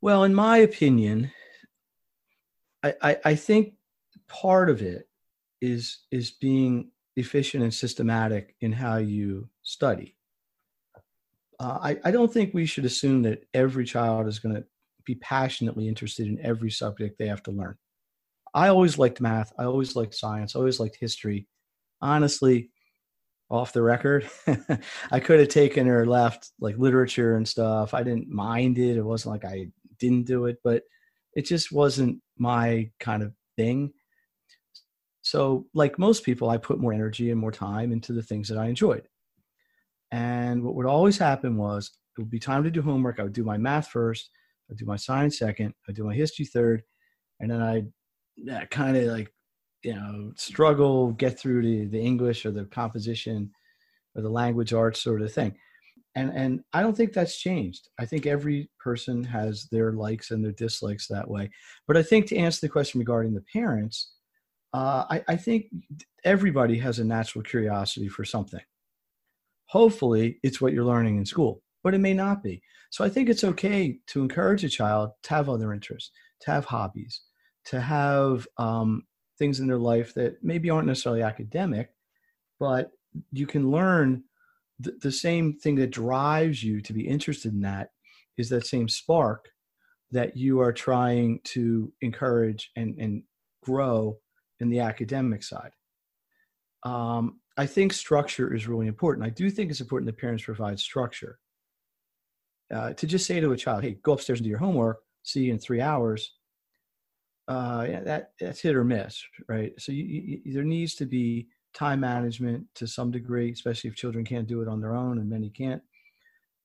Well, 0.01 0.23
in 0.23 0.33
my 0.33 0.57
opinion, 0.57 1.31
I, 2.83 2.93
I, 3.01 3.17
I 3.25 3.35
think 3.35 3.75
part 4.27 4.69
of 4.69 4.81
it 4.81 5.07
is 5.61 5.99
is 6.11 6.31
being 6.31 6.89
efficient 7.15 7.63
and 7.63 7.73
systematic 7.73 8.55
in 8.61 8.71
how 8.71 8.97
you 8.97 9.47
study. 9.61 10.17
Uh, 11.59 11.79
I, 11.81 11.99
I 12.03 12.11
don't 12.11 12.31
think 12.31 12.53
we 12.53 12.65
should 12.65 12.83
assume 12.83 13.21
that 13.23 13.47
every 13.53 13.85
child 13.85 14.27
is 14.27 14.39
going 14.39 14.55
to 14.55 14.65
be 15.05 15.15
passionately 15.15 15.87
interested 15.87 16.27
in 16.27 16.39
every 16.43 16.71
subject 16.71 17.17
they 17.17 17.27
have 17.27 17.43
to 17.43 17.51
learn. 17.51 17.77
I 18.53 18.69
always 18.69 18.97
liked 18.97 19.21
math. 19.21 19.51
I 19.59 19.65
always 19.65 19.95
liked 19.95 20.15
science. 20.15 20.55
I 20.55 20.59
always 20.59 20.79
liked 20.79 20.97
history. 20.99 21.47
Honestly, 22.01 22.71
off 23.49 23.73
the 23.73 23.81
record, 23.81 24.29
I 25.11 25.19
could 25.19 25.39
have 25.39 25.49
taken 25.49 25.87
or 25.87 26.05
left 26.05 26.51
like 26.59 26.77
literature 26.77 27.35
and 27.35 27.47
stuff. 27.47 27.93
I 27.93 28.03
didn't 28.03 28.29
mind 28.29 28.77
it. 28.77 28.97
It 28.97 29.03
wasn't 29.03 29.33
like 29.33 29.45
I 29.45 29.67
didn't 29.99 30.25
do 30.25 30.45
it, 30.45 30.57
but 30.63 30.83
it 31.33 31.45
just 31.45 31.71
wasn't 31.71 32.21
my 32.37 32.89
kind 32.99 33.21
of 33.21 33.33
thing. 33.57 33.93
So, 35.21 35.65
like 35.73 35.99
most 35.99 36.23
people, 36.23 36.49
I 36.49 36.57
put 36.57 36.79
more 36.79 36.93
energy 36.93 37.31
and 37.31 37.39
more 37.39 37.51
time 37.51 37.91
into 37.91 38.13
the 38.13 38.23
things 38.23 38.47
that 38.49 38.57
I 38.57 38.67
enjoyed. 38.67 39.07
And 40.11 40.63
what 40.63 40.75
would 40.75 40.85
always 40.85 41.17
happen 41.17 41.57
was 41.57 41.91
it 42.17 42.21
would 42.21 42.29
be 42.29 42.39
time 42.39 42.63
to 42.63 42.71
do 42.71 42.81
homework. 42.81 43.19
I 43.19 43.23
would 43.23 43.33
do 43.33 43.43
my 43.43 43.57
math 43.57 43.87
first, 43.87 44.29
I'd 44.69 44.77
do 44.77 44.85
my 44.85 44.95
science 44.95 45.39
second, 45.39 45.73
I'd 45.87 45.95
do 45.95 46.03
my 46.03 46.15
history 46.15 46.45
third, 46.45 46.83
and 47.39 47.51
then 47.51 47.93
yeah, 48.35 48.65
kind 48.65 48.97
of 48.97 49.05
like, 49.05 49.31
you 49.83 49.93
know, 49.93 50.31
struggle, 50.35 51.11
get 51.11 51.39
through 51.39 51.61
the, 51.61 51.85
the 51.85 51.99
English 51.99 52.45
or 52.45 52.51
the 52.51 52.65
composition 52.65 53.51
or 54.15 54.21
the 54.21 54.29
language 54.29 54.73
arts 54.73 55.01
sort 55.01 55.21
of 55.21 55.31
thing. 55.31 55.55
And, 56.15 56.31
and 56.31 56.61
I 56.73 56.81
don't 56.81 56.95
think 56.95 57.11
that's 57.13 57.37
changed. 57.37 57.89
I 57.99 58.05
think 58.05 58.25
every 58.25 58.69
person 58.79 59.23
has 59.25 59.67
their 59.71 59.91
likes 59.91 60.31
and 60.31 60.43
their 60.43 60.53
dislikes 60.53 61.07
that 61.07 61.29
way. 61.29 61.49
But 61.87 61.97
I 61.97 62.03
think 62.03 62.25
to 62.27 62.37
answer 62.37 62.61
the 62.61 62.69
question 62.69 62.99
regarding 62.99 63.33
the 63.33 63.43
parents, 63.53 64.13
uh, 64.73 65.05
I, 65.09 65.23
I 65.27 65.35
think 65.35 65.65
everybody 66.23 66.79
has 66.79 66.99
a 66.99 67.03
natural 67.03 67.43
curiosity 67.43 68.07
for 68.07 68.25
something. 68.25 68.61
Hopefully, 69.67 70.39
it's 70.41 70.61
what 70.61 70.73
you're 70.73 70.85
learning 70.85 71.17
in 71.17 71.25
school, 71.25 71.61
but 71.83 71.93
it 71.93 71.99
may 71.99 72.13
not 72.13 72.41
be. 72.43 72.61
So 72.95 73.03
I 73.03 73.09
think 73.09 73.27
it's 73.27 73.43
okay 73.43 73.99
to 74.07 74.21
encourage 74.21 74.63
a 74.63 74.69
child 74.69 75.09
to 75.23 75.29
have 75.31 75.49
other 75.49 75.73
interests, 75.73 76.11
to 76.39 76.51
have 76.51 76.63
hobbies, 76.63 77.23
to 77.65 77.81
have 77.81 78.47
um, 78.57 79.03
things 79.37 79.59
in 79.59 79.67
their 79.67 79.77
life 79.77 80.13
that 80.13 80.41
maybe 80.41 80.69
aren't 80.69 80.87
necessarily 80.87 81.21
academic, 81.21 81.89
but 82.57 82.91
you 83.33 83.47
can 83.47 83.69
learn 83.69 84.23
th- 84.81 84.95
the 85.01 85.11
same 85.11 85.57
thing 85.57 85.75
that 85.75 85.91
drives 85.91 86.63
you 86.63 86.79
to 86.79 86.93
be 86.93 87.05
interested 87.05 87.51
in 87.51 87.59
that 87.63 87.89
is 88.37 88.47
that 88.47 88.65
same 88.65 88.87
spark 88.87 89.49
that 90.11 90.37
you 90.37 90.61
are 90.61 90.71
trying 90.71 91.41
to 91.43 91.91
encourage 91.99 92.71
and, 92.77 92.97
and 92.97 93.23
grow 93.61 94.17
in 94.61 94.69
the 94.69 94.79
academic 94.79 95.43
side. 95.43 95.73
Um, 96.83 97.41
I 97.57 97.65
think 97.65 97.91
structure 97.91 98.53
is 98.53 98.69
really 98.69 98.87
important. 98.87 99.25
I 99.25 99.31
do 99.31 99.49
think 99.49 99.69
it's 99.69 99.81
important 99.81 100.05
that 100.05 100.17
parents 100.17 100.45
provide 100.45 100.79
structure. 100.79 101.39
Uh, 102.73 102.93
to 102.93 103.07
just 103.07 103.25
say 103.25 103.39
to 103.39 103.51
a 103.51 103.57
child, 103.57 103.83
"Hey, 103.83 103.97
go 104.03 104.13
upstairs 104.13 104.39
and 104.39 104.43
do 104.45 104.49
your 104.49 104.59
homework. 104.59 104.99
See 105.23 105.43
you 105.43 105.53
in 105.53 105.59
three 105.59 105.81
hours." 105.81 106.33
Uh, 107.47 107.85
yeah, 107.87 107.99
that 108.01 108.31
that's 108.39 108.61
hit 108.61 108.75
or 108.75 108.83
miss, 108.83 109.21
right? 109.47 109.73
So 109.79 109.91
you, 109.91 110.03
you, 110.03 110.53
there 110.53 110.63
needs 110.63 110.95
to 110.95 111.05
be 111.05 111.47
time 111.75 111.99
management 111.99 112.65
to 112.75 112.87
some 112.87 113.11
degree, 113.11 113.51
especially 113.51 113.89
if 113.89 113.95
children 113.95 114.25
can't 114.25 114.47
do 114.47 114.61
it 114.61 114.67
on 114.67 114.81
their 114.81 114.95
own, 114.95 115.19
and 115.19 115.29
many 115.29 115.49
can't. 115.49 115.81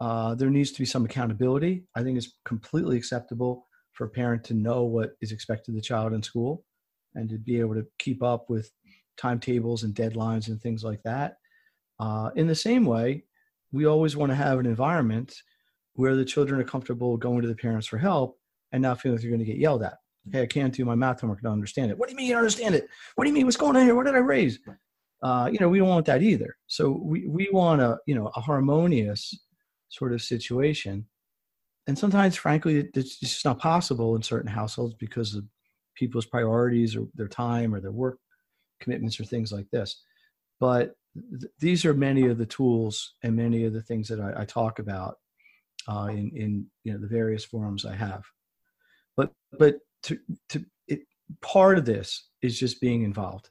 Uh, 0.00 0.35
there 0.35 0.49
needs 0.49 0.73
to 0.73 0.78
be 0.78 0.87
some 0.87 1.04
accountability. 1.04 1.85
I 1.95 2.02
think 2.02 2.16
it's 2.16 2.38
completely 2.47 2.97
acceptable 2.97 3.66
for 3.92 4.07
a 4.07 4.11
parent 4.11 4.42
to 4.45 4.54
know 4.54 4.85
what 4.85 5.11
is 5.21 5.33
expected 5.33 5.73
of 5.73 5.76
the 5.76 5.83
child 5.83 6.14
in 6.14 6.23
school 6.23 6.64
and 7.14 7.28
to 7.28 7.37
be 7.37 7.61
able 7.61 7.75
to 7.75 7.87
keep 7.99 8.23
up 8.23 8.49
with 8.49 8.71
timetables 9.19 9.83
and 9.83 9.95
deadlines 9.95 10.49
and 10.49 10.61
things 10.61 10.83
like 10.83 11.02
that. 11.04 11.37
Uh, 11.99 12.30
in 12.37 12.47
the 12.47 12.54
same 12.54 12.87
way, 12.87 13.25
we 13.73 13.85
always 13.85 14.16
want 14.16 14.30
to 14.30 14.37
have 14.37 14.59
an 14.59 14.64
environment 14.64 15.35
where 15.94 16.16
the 16.16 16.25
children 16.25 16.61
are 16.61 16.64
comfortable 16.64 17.16
going 17.16 17.42
to 17.42 17.49
the 17.49 17.54
parents 17.54 17.87
for 17.87 17.99
help 17.99 18.38
and 18.73 18.82
not 18.82 19.00
feeling 19.00 19.16
like 19.16 19.23
they're 19.23 19.30
going 19.30 19.40
to 19.40 19.47
get 19.47 19.59
yelled 19.59 19.82
at. 19.82 19.94
Hey, 20.30 20.42
I 20.42 20.47
can't 20.47 20.73
do 20.73 20.85
my 20.85 20.94
math 20.94 21.20
homework. 21.20 21.40
I 21.40 21.44
don't 21.44 21.54
understand 21.54 21.90
it. 21.90 21.99
What 21.99 22.09
do 22.09 22.12
you 22.12 22.16
mean 22.16 22.26
you 22.26 22.35
don't 22.35 22.42
understand 22.42 22.75
it? 22.75 22.87
What 23.14 23.25
do 23.25 23.30
you 23.30 23.35
mean? 23.35 23.47
What's 23.47 23.56
going 23.56 23.76
on 23.76 23.85
here? 23.85 23.94
What 23.94 24.06
did 24.06 24.14
I 24.14 24.18
raise? 24.18 24.59
Uh, 25.23 25.49
you 25.52 25.59
know, 25.59 25.68
we 25.68 25.78
don't 25.78 25.88
want 25.88 26.06
that 26.06 26.23
either. 26.23 26.56
So 26.66 26.90
we, 26.90 27.26
we 27.26 27.49
want 27.52 27.80
a, 27.80 27.99
you 28.06 28.14
know, 28.14 28.30
a 28.37 28.40
harmonious 28.40 29.35
sort 29.88 30.12
of 30.12 30.23
situation. 30.23 31.06
And 31.87 31.99
sometimes, 31.99 32.37
frankly, 32.37 32.88
it's 32.94 33.18
just 33.18 33.44
not 33.44 33.59
possible 33.59 34.14
in 34.14 34.23
certain 34.23 34.50
households 34.50 34.94
because 34.94 35.35
of 35.35 35.44
people's 35.97 36.26
priorities 36.26 36.97
or 36.97 37.06
their 37.14 37.28
time 37.28 37.75
or 37.75 37.80
their 37.80 37.92
work 37.92 38.18
commitments 38.80 39.18
or 39.20 39.25
things 39.25 39.52
like 39.52 39.68
this. 39.70 40.02
But 40.61 40.94
th- 41.14 41.52
these 41.59 41.85
are 41.85 41.94
many 41.94 42.28
of 42.28 42.38
the 42.38 42.47
tools 42.47 43.14
and 43.23 43.35
many 43.35 43.64
of 43.64 43.73
the 43.73 43.82
things 43.82 44.09
that 44.09 44.20
I, 44.20 44.42
I 44.42 44.44
talk 44.44 44.78
about 44.78 45.16
uh, 45.88 46.08
in, 46.10 46.30
in 46.34 46.66
you 46.84 46.92
know 46.92 46.99
the 46.99 47.06
various 47.06 47.44
forums 47.44 47.84
I 47.84 47.94
have. 47.94 48.25
But 49.16 49.32
but 49.58 49.78
to 50.04 50.18
to 50.50 50.64
it, 50.88 51.00
part 51.40 51.78
of 51.78 51.84
this 51.84 52.28
is 52.42 52.58
just 52.58 52.80
being 52.80 53.02
involved, 53.02 53.50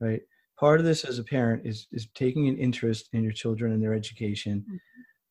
right? 0.00 0.20
Part 0.58 0.80
of 0.80 0.86
this 0.86 1.04
as 1.04 1.18
a 1.18 1.24
parent 1.24 1.66
is 1.66 1.86
is 1.92 2.08
taking 2.14 2.48
an 2.48 2.58
interest 2.58 3.08
in 3.12 3.22
your 3.22 3.32
children 3.32 3.72
and 3.72 3.82
their 3.82 3.94
education. 3.94 4.64
Mm-hmm. 4.66 4.76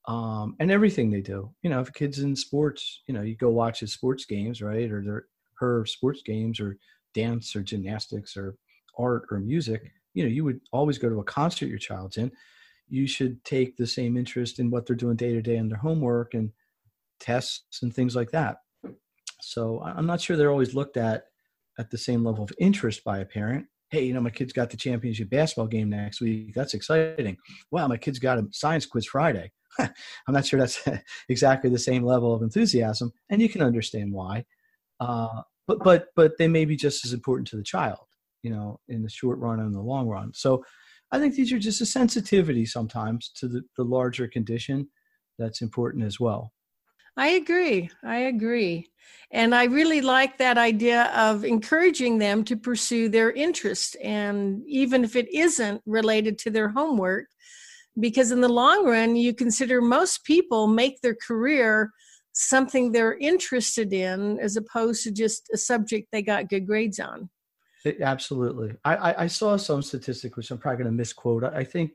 Um, 0.07 0.55
and 0.59 0.71
everything 0.71 1.11
they 1.11 1.21
do. 1.21 1.53
You 1.61 1.69
know, 1.69 1.81
if 1.81 1.89
a 1.89 1.91
kid's 1.91 2.19
in 2.19 2.35
sports, 2.35 3.03
you 3.05 3.13
know, 3.13 3.21
you 3.21 3.35
go 3.35 3.49
watch 3.49 3.81
his 3.81 3.93
sports 3.93 4.25
games, 4.25 4.59
right? 4.59 4.89
Or 4.89 5.03
they're 5.03 5.25
her 5.59 5.85
sports 5.85 6.21
games 6.23 6.59
or 6.59 6.77
dance 7.13 7.55
or 7.55 7.61
gymnastics 7.61 8.35
or 8.35 8.55
art 8.97 9.25
or 9.31 9.39
music, 9.39 9.91
you 10.13 10.23
know, 10.23 10.29
you 10.29 10.43
would 10.43 10.59
always 10.71 10.97
go 10.97 11.09
to 11.09 11.19
a 11.19 11.23
concert 11.23 11.67
your 11.67 11.77
child's 11.77 12.17
in. 12.17 12.31
You 12.89 13.07
should 13.07 13.43
take 13.43 13.77
the 13.77 13.87
same 13.87 14.17
interest 14.17 14.59
in 14.59 14.69
what 14.69 14.85
they're 14.85 14.95
doing 14.95 15.15
day 15.15 15.33
to 15.33 15.41
day 15.41 15.57
in 15.57 15.69
their 15.69 15.77
homework 15.77 16.33
and 16.33 16.51
tests 17.19 17.81
and 17.81 17.93
things 17.93 18.15
like 18.15 18.31
that. 18.31 18.57
So 19.41 19.81
I'm 19.83 20.05
not 20.05 20.21
sure 20.21 20.35
they're 20.35 20.51
always 20.51 20.75
looked 20.75 20.97
at 20.97 21.23
at 21.77 21.89
the 21.89 21.97
same 21.97 22.23
level 22.23 22.43
of 22.43 22.51
interest 22.59 23.03
by 23.03 23.19
a 23.19 23.25
parent. 23.25 23.65
Hey, 23.89 24.03
you 24.03 24.13
know, 24.13 24.21
my 24.21 24.29
kid's 24.29 24.53
got 24.53 24.69
the 24.69 24.77
championship 24.77 25.29
basketball 25.29 25.67
game 25.67 25.89
next 25.89 26.21
week. 26.21 26.53
That's 26.53 26.73
exciting. 26.73 27.37
Wow, 27.71 27.87
my 27.87 27.97
kid's 27.97 28.19
got 28.19 28.37
a 28.37 28.47
science 28.51 28.85
quiz 28.85 29.05
Friday. 29.05 29.51
I'm 29.79 29.93
not 30.29 30.45
sure 30.45 30.59
that's 30.59 30.87
exactly 31.29 31.69
the 31.69 31.79
same 31.79 32.03
level 32.03 32.33
of 32.33 32.41
enthusiasm, 32.41 33.11
and 33.29 33.41
you 33.41 33.49
can 33.49 33.61
understand 33.61 34.11
why. 34.11 34.45
Uh, 34.99 35.41
but 35.67 35.79
but 35.83 36.07
but 36.15 36.37
they 36.37 36.47
may 36.47 36.65
be 36.65 36.75
just 36.75 37.05
as 37.05 37.13
important 37.13 37.47
to 37.49 37.55
the 37.55 37.63
child, 37.63 38.05
you 38.43 38.51
know, 38.51 38.79
in 38.89 39.01
the 39.01 39.09
short 39.09 39.39
run 39.39 39.59
and 39.59 39.73
the 39.73 39.81
long 39.81 40.07
run. 40.07 40.31
So 40.33 40.63
I 41.11 41.19
think 41.19 41.35
these 41.35 41.51
are 41.51 41.59
just 41.59 41.81
a 41.81 41.85
sensitivity 41.85 42.65
sometimes 42.65 43.31
to 43.35 43.47
the, 43.47 43.61
the 43.77 43.83
larger 43.83 44.27
condition 44.27 44.87
that's 45.37 45.61
important 45.61 46.03
as 46.03 46.19
well. 46.19 46.53
I 47.17 47.29
agree. 47.29 47.89
I 48.03 48.17
agree. 48.19 48.87
And 49.31 49.53
I 49.53 49.65
really 49.65 50.01
like 50.01 50.37
that 50.37 50.57
idea 50.57 51.11
of 51.15 51.43
encouraging 51.43 52.17
them 52.17 52.43
to 52.45 52.55
pursue 52.55 53.09
their 53.09 53.31
interest. 53.31 53.97
And 54.01 54.63
even 54.67 55.03
if 55.03 55.15
it 55.15 55.27
isn't 55.33 55.81
related 55.85 56.37
to 56.39 56.49
their 56.49 56.69
homework, 56.69 57.25
because 57.99 58.31
in 58.31 58.41
the 58.41 58.49
long 58.49 58.85
run, 58.85 59.15
you 59.15 59.33
consider 59.33 59.81
most 59.81 60.23
people 60.23 60.67
make 60.67 61.01
their 61.01 61.15
career 61.15 61.91
something 62.31 62.91
they're 62.91 63.17
interested 63.17 63.91
in 63.91 64.39
as 64.39 64.55
opposed 64.55 65.03
to 65.03 65.11
just 65.11 65.49
a 65.53 65.57
subject 65.57 66.07
they 66.11 66.21
got 66.21 66.47
good 66.47 66.65
grades 66.65 66.99
on. 66.99 67.29
It, 67.85 68.01
absolutely. 68.01 68.75
I, 68.83 68.95
I, 68.95 69.23
I, 69.23 69.27
saw 69.27 69.55
some 69.55 69.81
statistic, 69.81 70.35
which 70.35 70.51
I'm 70.51 70.57
probably 70.57 70.83
going 70.83 70.91
to 70.91 70.97
misquote. 70.97 71.45
I 71.45 71.63
think 71.63 71.91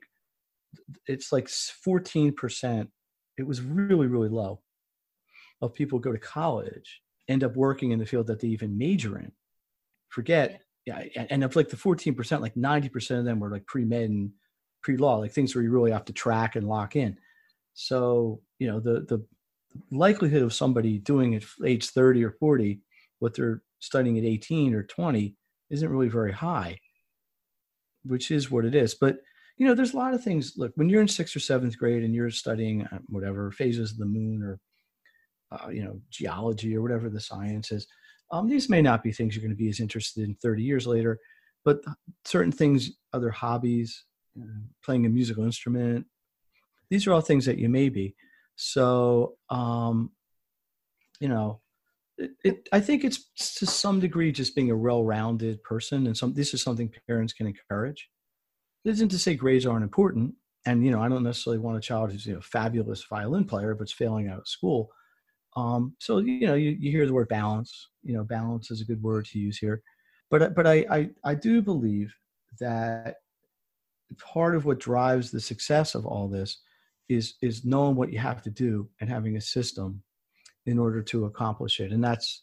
it's 1.06 1.30
like 1.30 1.46
14%. 1.46 2.88
It 3.36 3.46
was 3.46 3.60
really, 3.60 4.06
really 4.06 4.28
low 4.30 4.60
of 5.60 5.74
people 5.74 5.98
go 5.98 6.12
to 6.12 6.18
college, 6.18 7.02
end 7.28 7.44
up 7.44 7.56
working 7.56 7.90
in 7.90 7.98
the 7.98 8.06
field 8.06 8.26
that 8.28 8.40
they 8.40 8.48
even 8.48 8.78
major 8.78 9.18
in. 9.18 9.32
Forget, 10.08 10.62
yeah, 10.86 11.02
and 11.16 11.42
of 11.42 11.56
like 11.56 11.68
the 11.68 11.76
14%, 11.76 12.40
like 12.40 12.54
90% 12.54 13.18
of 13.18 13.24
them 13.24 13.40
were 13.40 13.50
like 13.50 13.66
pre 13.66 13.84
med 13.84 14.10
and 14.10 14.30
pre 14.82 14.96
law, 14.96 15.16
like 15.16 15.32
things 15.32 15.54
where 15.54 15.64
you 15.64 15.70
really 15.70 15.90
have 15.90 16.04
to 16.06 16.12
track 16.12 16.56
and 16.56 16.68
lock 16.68 16.96
in. 16.96 17.18
So, 17.74 18.40
you 18.58 18.68
know, 18.68 18.80
the, 18.80 19.00
the 19.00 19.24
likelihood 19.90 20.42
of 20.42 20.54
somebody 20.54 20.98
doing 20.98 21.34
at 21.34 21.44
age 21.64 21.90
30 21.90 22.24
or 22.24 22.30
40 22.30 22.80
what 23.18 23.34
they're 23.34 23.62
studying 23.80 24.18
at 24.18 24.24
18 24.24 24.74
or 24.74 24.82
20 24.82 25.34
isn't 25.70 25.88
really 25.88 26.08
very 26.08 26.32
high, 26.32 26.78
which 28.04 28.30
is 28.30 28.50
what 28.50 28.64
it 28.64 28.74
is. 28.74 28.94
But 28.94 29.18
you 29.56 29.66
know, 29.66 29.74
there's 29.74 29.94
a 29.94 29.96
lot 29.96 30.14
of 30.14 30.22
things. 30.22 30.54
Look, 30.56 30.72
when 30.74 30.88
you're 30.88 31.02
in 31.02 31.08
sixth 31.08 31.36
or 31.36 31.40
seventh 31.40 31.78
grade 31.78 32.02
and 32.02 32.14
you're 32.14 32.30
studying 32.30 32.84
uh, 32.86 32.98
whatever 33.06 33.50
phases 33.52 33.92
of 33.92 33.98
the 33.98 34.06
moon 34.06 34.42
or 34.42 34.58
uh, 35.52 35.68
you 35.68 35.84
know 35.84 36.00
geology 36.10 36.76
or 36.76 36.82
whatever 36.82 37.08
the 37.08 37.20
science 37.20 37.70
is, 37.70 37.86
um, 38.32 38.48
these 38.48 38.68
may 38.68 38.82
not 38.82 39.02
be 39.02 39.12
things 39.12 39.34
you're 39.34 39.42
going 39.42 39.56
to 39.56 39.56
be 39.56 39.68
as 39.68 39.80
interested 39.80 40.24
in 40.24 40.34
30 40.36 40.62
years 40.62 40.86
later. 40.86 41.18
But 41.64 41.80
certain 42.24 42.52
things, 42.52 42.90
other 43.12 43.30
hobbies, 43.30 44.04
uh, 44.38 44.44
playing 44.84 45.06
a 45.06 45.08
musical 45.08 45.44
instrument, 45.44 46.06
these 46.90 47.06
are 47.06 47.12
all 47.12 47.20
things 47.20 47.46
that 47.46 47.58
you 47.58 47.68
may 47.68 47.88
be. 47.88 48.14
So, 48.56 49.36
um, 49.50 50.10
you 51.20 51.28
know, 51.28 51.60
it, 52.18 52.68
I 52.72 52.80
think 52.80 53.04
it's 53.04 53.28
to 53.58 53.66
some 53.66 54.00
degree 54.00 54.32
just 54.32 54.54
being 54.54 54.70
a 54.70 54.76
well-rounded 54.76 55.62
person, 55.62 56.06
and 56.06 56.16
some 56.16 56.34
this 56.34 56.54
is 56.54 56.62
something 56.62 56.92
parents 57.08 57.32
can 57.32 57.46
encourage. 57.46 58.08
It 58.84 58.90
isn't 58.90 59.08
to 59.10 59.18
say 59.18 59.34
grades 59.34 59.66
aren't 59.66 59.84
important, 59.84 60.34
and 60.66 60.84
you 60.84 60.90
know 60.90 61.02
I 61.02 61.08
don't 61.08 61.24
necessarily 61.24 61.58
want 61.60 61.78
a 61.78 61.80
child 61.80 62.12
who's 62.12 62.26
you 62.26 62.34
know 62.34 62.40
fabulous 62.40 63.04
violin 63.04 63.44
player 63.44 63.74
but's 63.74 63.92
failing 63.92 64.28
out 64.28 64.38
of 64.38 64.48
school. 64.48 64.90
Um, 65.56 65.94
so 66.00 66.18
you 66.18 66.46
know 66.46 66.54
you, 66.54 66.70
you 66.78 66.90
hear 66.90 67.06
the 67.06 67.14
word 67.14 67.28
balance. 67.28 67.88
You 68.02 68.14
know 68.14 68.24
balance 68.24 68.70
is 68.70 68.80
a 68.80 68.84
good 68.86 69.02
word 69.02 69.26
to 69.26 69.38
use 69.38 69.58
here, 69.58 69.82
but 70.30 70.54
but 70.54 70.66
I 70.66 70.86
I, 70.90 71.10
I 71.24 71.34
do 71.34 71.62
believe 71.62 72.14
that 72.60 73.16
part 74.18 74.54
of 74.54 74.64
what 74.64 74.78
drives 74.78 75.30
the 75.30 75.40
success 75.40 75.94
of 75.94 76.06
all 76.06 76.28
this 76.28 76.60
is 77.08 77.34
is 77.42 77.64
knowing 77.64 77.96
what 77.96 78.12
you 78.12 78.18
have 78.18 78.42
to 78.42 78.50
do 78.50 78.88
and 79.00 79.10
having 79.10 79.36
a 79.36 79.40
system 79.40 80.02
in 80.66 80.78
order 80.78 81.02
to 81.02 81.26
accomplish 81.26 81.80
it. 81.80 81.92
And 81.92 82.02
that's 82.02 82.42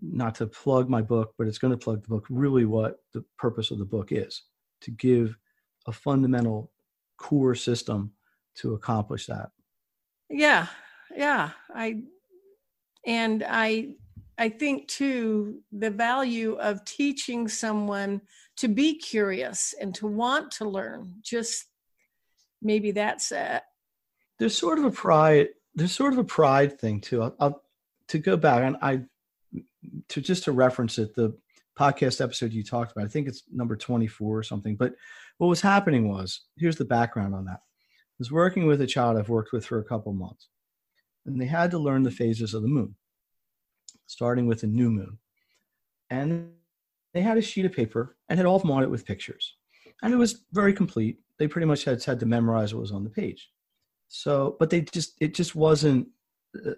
not 0.00 0.34
to 0.36 0.46
plug 0.46 0.88
my 0.88 1.00
book, 1.00 1.34
but 1.38 1.46
it's 1.46 1.58
going 1.58 1.70
to 1.70 1.76
plug 1.76 2.02
the 2.02 2.08
book 2.08 2.26
really 2.28 2.64
what 2.64 2.96
the 3.12 3.24
purpose 3.38 3.70
of 3.70 3.78
the 3.78 3.84
book 3.84 4.10
is 4.10 4.42
to 4.80 4.90
give 4.90 5.36
a 5.86 5.92
fundamental 5.92 6.72
core 7.18 7.54
system 7.54 8.12
to 8.56 8.74
accomplish 8.74 9.26
that. 9.26 9.50
Yeah. 10.28 10.66
Yeah. 11.14 11.50
I, 11.72 12.02
and 13.06 13.44
I, 13.48 13.94
I 14.38 14.48
think 14.48 14.88
too, 14.88 15.60
the 15.70 15.90
value 15.90 16.54
of 16.54 16.84
teaching 16.84 17.46
someone 17.46 18.22
to 18.56 18.68
be 18.68 18.98
curious 18.98 19.74
and 19.80 19.94
to 19.96 20.06
want 20.06 20.50
to 20.52 20.68
learn, 20.68 21.14
just 21.22 21.66
maybe 22.60 22.90
that's 22.90 23.30
it. 23.30 23.62
There's 24.38 24.56
sort 24.56 24.78
of 24.78 24.84
a 24.84 24.90
pride 24.90 25.48
there's 25.74 25.92
sort 25.92 26.12
of 26.12 26.18
a 26.18 26.24
pride 26.24 26.78
thing 26.78 27.00
too. 27.00 27.22
I'll, 27.22 27.36
I'll, 27.40 27.62
to 28.08 28.18
go 28.18 28.36
back 28.36 28.62
and 28.62 28.76
I 28.82 29.02
to 30.08 30.20
just 30.20 30.44
to 30.44 30.52
reference 30.52 30.98
it, 30.98 31.14
the 31.14 31.36
podcast 31.78 32.20
episode 32.20 32.52
you 32.52 32.62
talked 32.62 32.92
about, 32.92 33.04
I 33.04 33.08
think 33.08 33.28
it's 33.28 33.44
number 33.52 33.76
24 33.76 34.38
or 34.38 34.42
something. 34.42 34.76
But 34.76 34.94
what 35.38 35.48
was 35.48 35.60
happening 35.60 36.08
was 36.08 36.42
here's 36.56 36.76
the 36.76 36.84
background 36.84 37.34
on 37.34 37.44
that. 37.46 37.60
I 37.60 38.18
was 38.18 38.30
working 38.30 38.66
with 38.66 38.80
a 38.80 38.86
child 38.86 39.16
I've 39.16 39.28
worked 39.28 39.52
with 39.52 39.66
for 39.66 39.78
a 39.78 39.84
couple 39.84 40.12
months, 40.12 40.48
and 41.26 41.40
they 41.40 41.46
had 41.46 41.70
to 41.72 41.78
learn 41.78 42.02
the 42.02 42.10
phases 42.10 42.54
of 42.54 42.62
the 42.62 42.68
moon, 42.68 42.94
starting 44.06 44.46
with 44.46 44.60
the 44.60 44.66
new 44.66 44.90
moon. 44.90 45.18
And 46.10 46.52
they 47.14 47.22
had 47.22 47.38
a 47.38 47.42
sheet 47.42 47.64
of 47.64 47.72
paper 47.72 48.16
and 48.28 48.38
had 48.38 48.46
all 48.46 48.56
of 48.56 48.62
them 48.62 48.70
on 48.70 48.82
it 48.82 48.90
with 48.90 49.06
pictures. 49.06 49.56
And 50.02 50.12
it 50.12 50.18
was 50.18 50.44
very 50.52 50.72
complete. 50.72 51.18
They 51.38 51.48
pretty 51.48 51.66
much 51.66 51.84
had 51.84 52.02
had 52.04 52.20
to 52.20 52.26
memorize 52.26 52.74
what 52.74 52.80
was 52.80 52.92
on 52.92 53.04
the 53.04 53.10
page. 53.10 53.50
So, 54.14 54.56
but 54.58 54.68
they 54.68 54.82
just, 54.82 55.14
it 55.22 55.34
just 55.34 55.56
wasn't, 55.56 56.06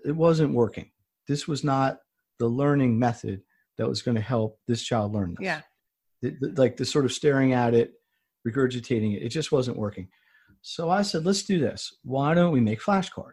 it 0.04 0.14
wasn't 0.14 0.54
working. 0.54 0.92
This 1.26 1.48
was 1.48 1.64
not 1.64 1.98
the 2.38 2.46
learning 2.46 2.96
method 2.96 3.42
that 3.76 3.88
was 3.88 4.02
going 4.02 4.14
to 4.14 4.20
help 4.20 4.60
this 4.68 4.84
child 4.84 5.12
learn 5.12 5.34
this. 5.36 5.44
Yeah. 5.44 5.60
The, 6.22 6.36
the, 6.40 6.54
like 6.56 6.76
the 6.76 6.84
sort 6.84 7.04
of 7.04 7.12
staring 7.12 7.52
at 7.52 7.74
it, 7.74 7.94
regurgitating 8.46 9.16
it, 9.16 9.24
it 9.24 9.30
just 9.30 9.50
wasn't 9.50 9.76
working. 9.76 10.08
So 10.62 10.90
I 10.90 11.02
said, 11.02 11.26
let's 11.26 11.42
do 11.42 11.58
this. 11.58 11.96
Why 12.04 12.34
don't 12.34 12.52
we 12.52 12.60
make 12.60 12.80
flashcards? 12.80 13.32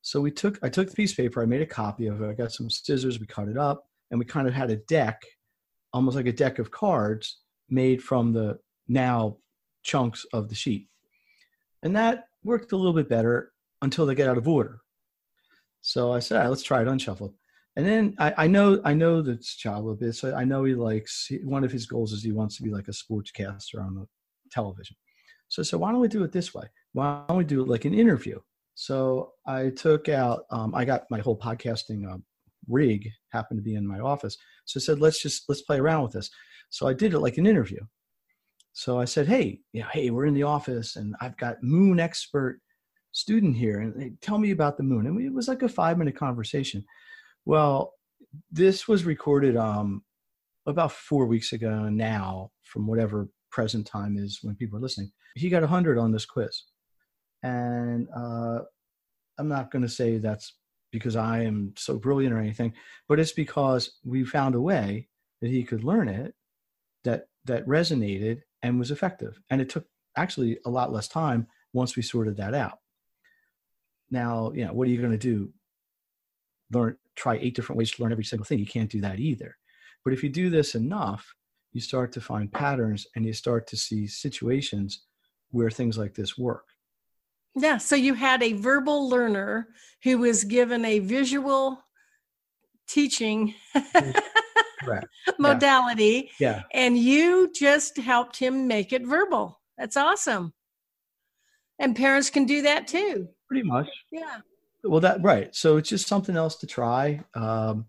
So 0.00 0.22
we 0.22 0.30
took, 0.30 0.58
I 0.62 0.70
took 0.70 0.88
the 0.88 0.96
piece 0.96 1.10
of 1.10 1.18
paper, 1.18 1.42
I 1.42 1.46
made 1.46 1.60
a 1.60 1.66
copy 1.66 2.06
of 2.06 2.22
it, 2.22 2.30
I 2.30 2.32
got 2.32 2.52
some 2.52 2.70
scissors, 2.70 3.20
we 3.20 3.26
cut 3.26 3.48
it 3.48 3.58
up, 3.58 3.84
and 4.10 4.18
we 4.18 4.24
kind 4.24 4.48
of 4.48 4.54
had 4.54 4.70
a 4.70 4.76
deck, 4.76 5.20
almost 5.92 6.16
like 6.16 6.26
a 6.26 6.32
deck 6.32 6.58
of 6.58 6.70
cards 6.70 7.40
made 7.68 8.02
from 8.02 8.32
the 8.32 8.58
now 8.88 9.36
chunks 9.82 10.24
of 10.32 10.48
the 10.48 10.54
sheet. 10.54 10.88
And 11.82 11.94
that 11.96 12.28
worked 12.48 12.72
a 12.72 12.76
little 12.76 12.94
bit 12.94 13.08
better 13.08 13.52
until 13.82 14.06
they 14.06 14.14
get 14.14 14.28
out 14.28 14.38
of 14.38 14.48
order. 14.48 14.80
So 15.82 16.12
I 16.12 16.18
said, 16.18 16.48
let's 16.48 16.62
try 16.62 16.80
it 16.80 16.88
unshuffled. 16.88 17.34
And 17.76 17.86
then 17.86 18.16
I, 18.18 18.34
I, 18.44 18.46
know 18.48 18.80
I 18.84 18.94
know 18.94 19.22
this 19.22 19.54
child 19.54 19.88
a 19.88 19.94
bit, 19.94 20.14
so 20.14 20.34
I 20.34 20.44
know 20.44 20.64
he 20.64 20.74
likes 20.74 21.28
one 21.44 21.62
of 21.62 21.70
his 21.70 21.86
goals 21.86 22.12
is 22.12 22.24
he 22.24 22.32
wants 22.32 22.56
to 22.56 22.62
be 22.64 22.70
like 22.70 22.88
a 22.88 22.90
sportscaster 22.90 23.80
on 23.80 23.94
the 23.94 24.06
television. 24.50 24.96
So 25.46 25.62
so 25.62 25.78
why 25.78 25.92
don't 25.92 26.00
we 26.00 26.08
do 26.08 26.24
it 26.24 26.32
this 26.32 26.52
way? 26.52 26.64
Why 26.92 27.22
don't 27.28 27.38
we 27.38 27.44
do 27.44 27.62
it 27.62 27.68
like 27.68 27.84
an 27.84 27.94
interview? 27.94 28.40
So 28.74 29.32
I 29.46 29.70
took 29.70 30.08
out 30.08 30.44
um, 30.50 30.74
I 30.74 30.84
got 30.84 31.04
my 31.10 31.20
whole 31.20 31.38
podcasting 31.38 32.12
uh, 32.12 32.18
rig 32.68 33.08
happened 33.30 33.58
to 33.58 33.62
be 33.62 33.76
in 33.76 33.86
my 33.86 34.00
office. 34.00 34.36
So 34.64 34.78
I 34.78 34.82
said 34.82 35.00
let's 35.00 35.22
just 35.22 35.44
let's 35.48 35.62
play 35.62 35.78
around 35.78 36.02
with 36.02 36.12
this. 36.12 36.30
So 36.70 36.88
I 36.88 36.94
did 36.94 37.14
it 37.14 37.20
like 37.20 37.38
an 37.38 37.46
interview. 37.46 37.80
So 38.78 39.00
I 39.00 39.06
said, 39.06 39.26
hey, 39.26 39.58
you 39.72 39.80
know, 39.80 39.88
hey, 39.92 40.10
we're 40.10 40.26
in 40.26 40.34
the 40.34 40.44
office 40.44 40.94
and 40.94 41.16
I've 41.20 41.36
got 41.36 41.64
moon 41.64 41.98
expert 41.98 42.60
student 43.10 43.56
here 43.56 43.80
and 43.80 44.00
they 44.00 44.12
tell 44.20 44.38
me 44.38 44.52
about 44.52 44.76
the 44.76 44.84
moon. 44.84 45.08
And 45.08 45.20
it 45.20 45.34
was 45.34 45.48
like 45.48 45.62
a 45.62 45.68
five 45.68 45.98
minute 45.98 46.16
conversation. 46.16 46.84
Well, 47.44 47.94
this 48.52 48.86
was 48.86 49.02
recorded 49.04 49.56
um, 49.56 50.04
about 50.64 50.92
four 50.92 51.26
weeks 51.26 51.52
ago 51.52 51.88
now 51.88 52.52
from 52.62 52.86
whatever 52.86 53.28
present 53.50 53.84
time 53.84 54.16
is 54.16 54.38
when 54.42 54.54
people 54.54 54.78
are 54.78 54.82
listening. 54.82 55.10
He 55.34 55.48
got 55.48 55.62
100 55.62 55.98
on 55.98 56.12
this 56.12 56.24
quiz. 56.24 56.62
And 57.42 58.06
uh, 58.16 58.60
I'm 59.38 59.48
not 59.48 59.72
going 59.72 59.82
to 59.82 59.88
say 59.88 60.18
that's 60.18 60.56
because 60.92 61.16
I 61.16 61.40
am 61.40 61.72
so 61.76 61.98
brilliant 61.98 62.32
or 62.32 62.38
anything, 62.38 62.74
but 63.08 63.18
it's 63.18 63.32
because 63.32 63.98
we 64.04 64.22
found 64.22 64.54
a 64.54 64.60
way 64.60 65.08
that 65.40 65.50
he 65.50 65.64
could 65.64 65.82
learn 65.82 66.08
it 66.08 66.32
that 67.02 67.24
that 67.44 67.66
resonated 67.66 68.42
and 68.62 68.78
was 68.78 68.90
effective. 68.90 69.40
And 69.50 69.60
it 69.60 69.68
took 69.68 69.86
actually 70.16 70.58
a 70.66 70.70
lot 70.70 70.92
less 70.92 71.08
time 71.08 71.46
once 71.72 71.96
we 71.96 72.02
sorted 72.02 72.36
that 72.36 72.54
out. 72.54 72.78
Now, 74.10 74.52
you 74.54 74.64
know, 74.64 74.72
what 74.72 74.88
are 74.88 74.90
you 74.90 75.00
going 75.00 75.12
to 75.12 75.18
do? 75.18 75.52
Learn, 76.72 76.96
try 77.14 77.36
eight 77.36 77.54
different 77.54 77.78
ways 77.78 77.90
to 77.92 78.02
learn 78.02 78.12
every 78.12 78.24
single 78.24 78.44
thing. 78.44 78.58
You 78.58 78.66
can't 78.66 78.90
do 78.90 79.00
that 79.02 79.20
either. 79.20 79.56
But 80.04 80.12
if 80.12 80.22
you 80.22 80.28
do 80.28 80.50
this 80.50 80.74
enough, 80.74 81.34
you 81.72 81.80
start 81.80 82.12
to 82.12 82.20
find 82.20 82.50
patterns 82.50 83.06
and 83.14 83.26
you 83.26 83.32
start 83.32 83.66
to 83.68 83.76
see 83.76 84.06
situations 84.06 85.02
where 85.50 85.70
things 85.70 85.98
like 85.98 86.14
this 86.14 86.38
work. 86.38 86.64
Yeah. 87.54 87.78
So 87.78 87.96
you 87.96 88.14
had 88.14 88.42
a 88.42 88.52
verbal 88.52 89.08
learner 89.08 89.68
who 90.02 90.18
was 90.18 90.44
given 90.44 90.84
a 90.84 90.98
visual 91.00 91.82
teaching. 92.88 93.54
Correct. 94.80 95.06
modality. 95.38 96.30
Yeah. 96.38 96.62
And 96.72 96.96
you 96.98 97.50
just 97.54 97.96
helped 97.96 98.36
him 98.36 98.66
make 98.66 98.92
it 98.92 99.06
verbal. 99.06 99.60
That's 99.76 99.96
awesome. 99.96 100.52
And 101.78 101.94
parents 101.94 102.30
can 102.30 102.44
do 102.44 102.62
that 102.62 102.88
too. 102.88 103.28
Pretty 103.46 103.62
much. 103.62 103.88
Yeah. 104.10 104.38
Well, 104.84 105.00
that 105.00 105.22
right. 105.22 105.54
So 105.54 105.76
it's 105.76 105.88
just 105.88 106.06
something 106.06 106.36
else 106.36 106.56
to 106.56 106.66
try. 106.66 107.22
Um, 107.34 107.86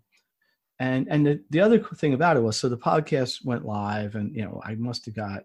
and 0.78 1.06
and 1.10 1.26
the, 1.26 1.44
the 1.50 1.60
other 1.60 1.78
thing 1.78 2.14
about 2.14 2.36
it 2.36 2.40
was 2.42 2.56
so 2.56 2.68
the 2.68 2.78
podcast 2.78 3.44
went 3.44 3.66
live, 3.66 4.14
and 4.14 4.34
you 4.34 4.42
know 4.42 4.60
I 4.64 4.74
must 4.76 5.04
have 5.04 5.14
got 5.14 5.42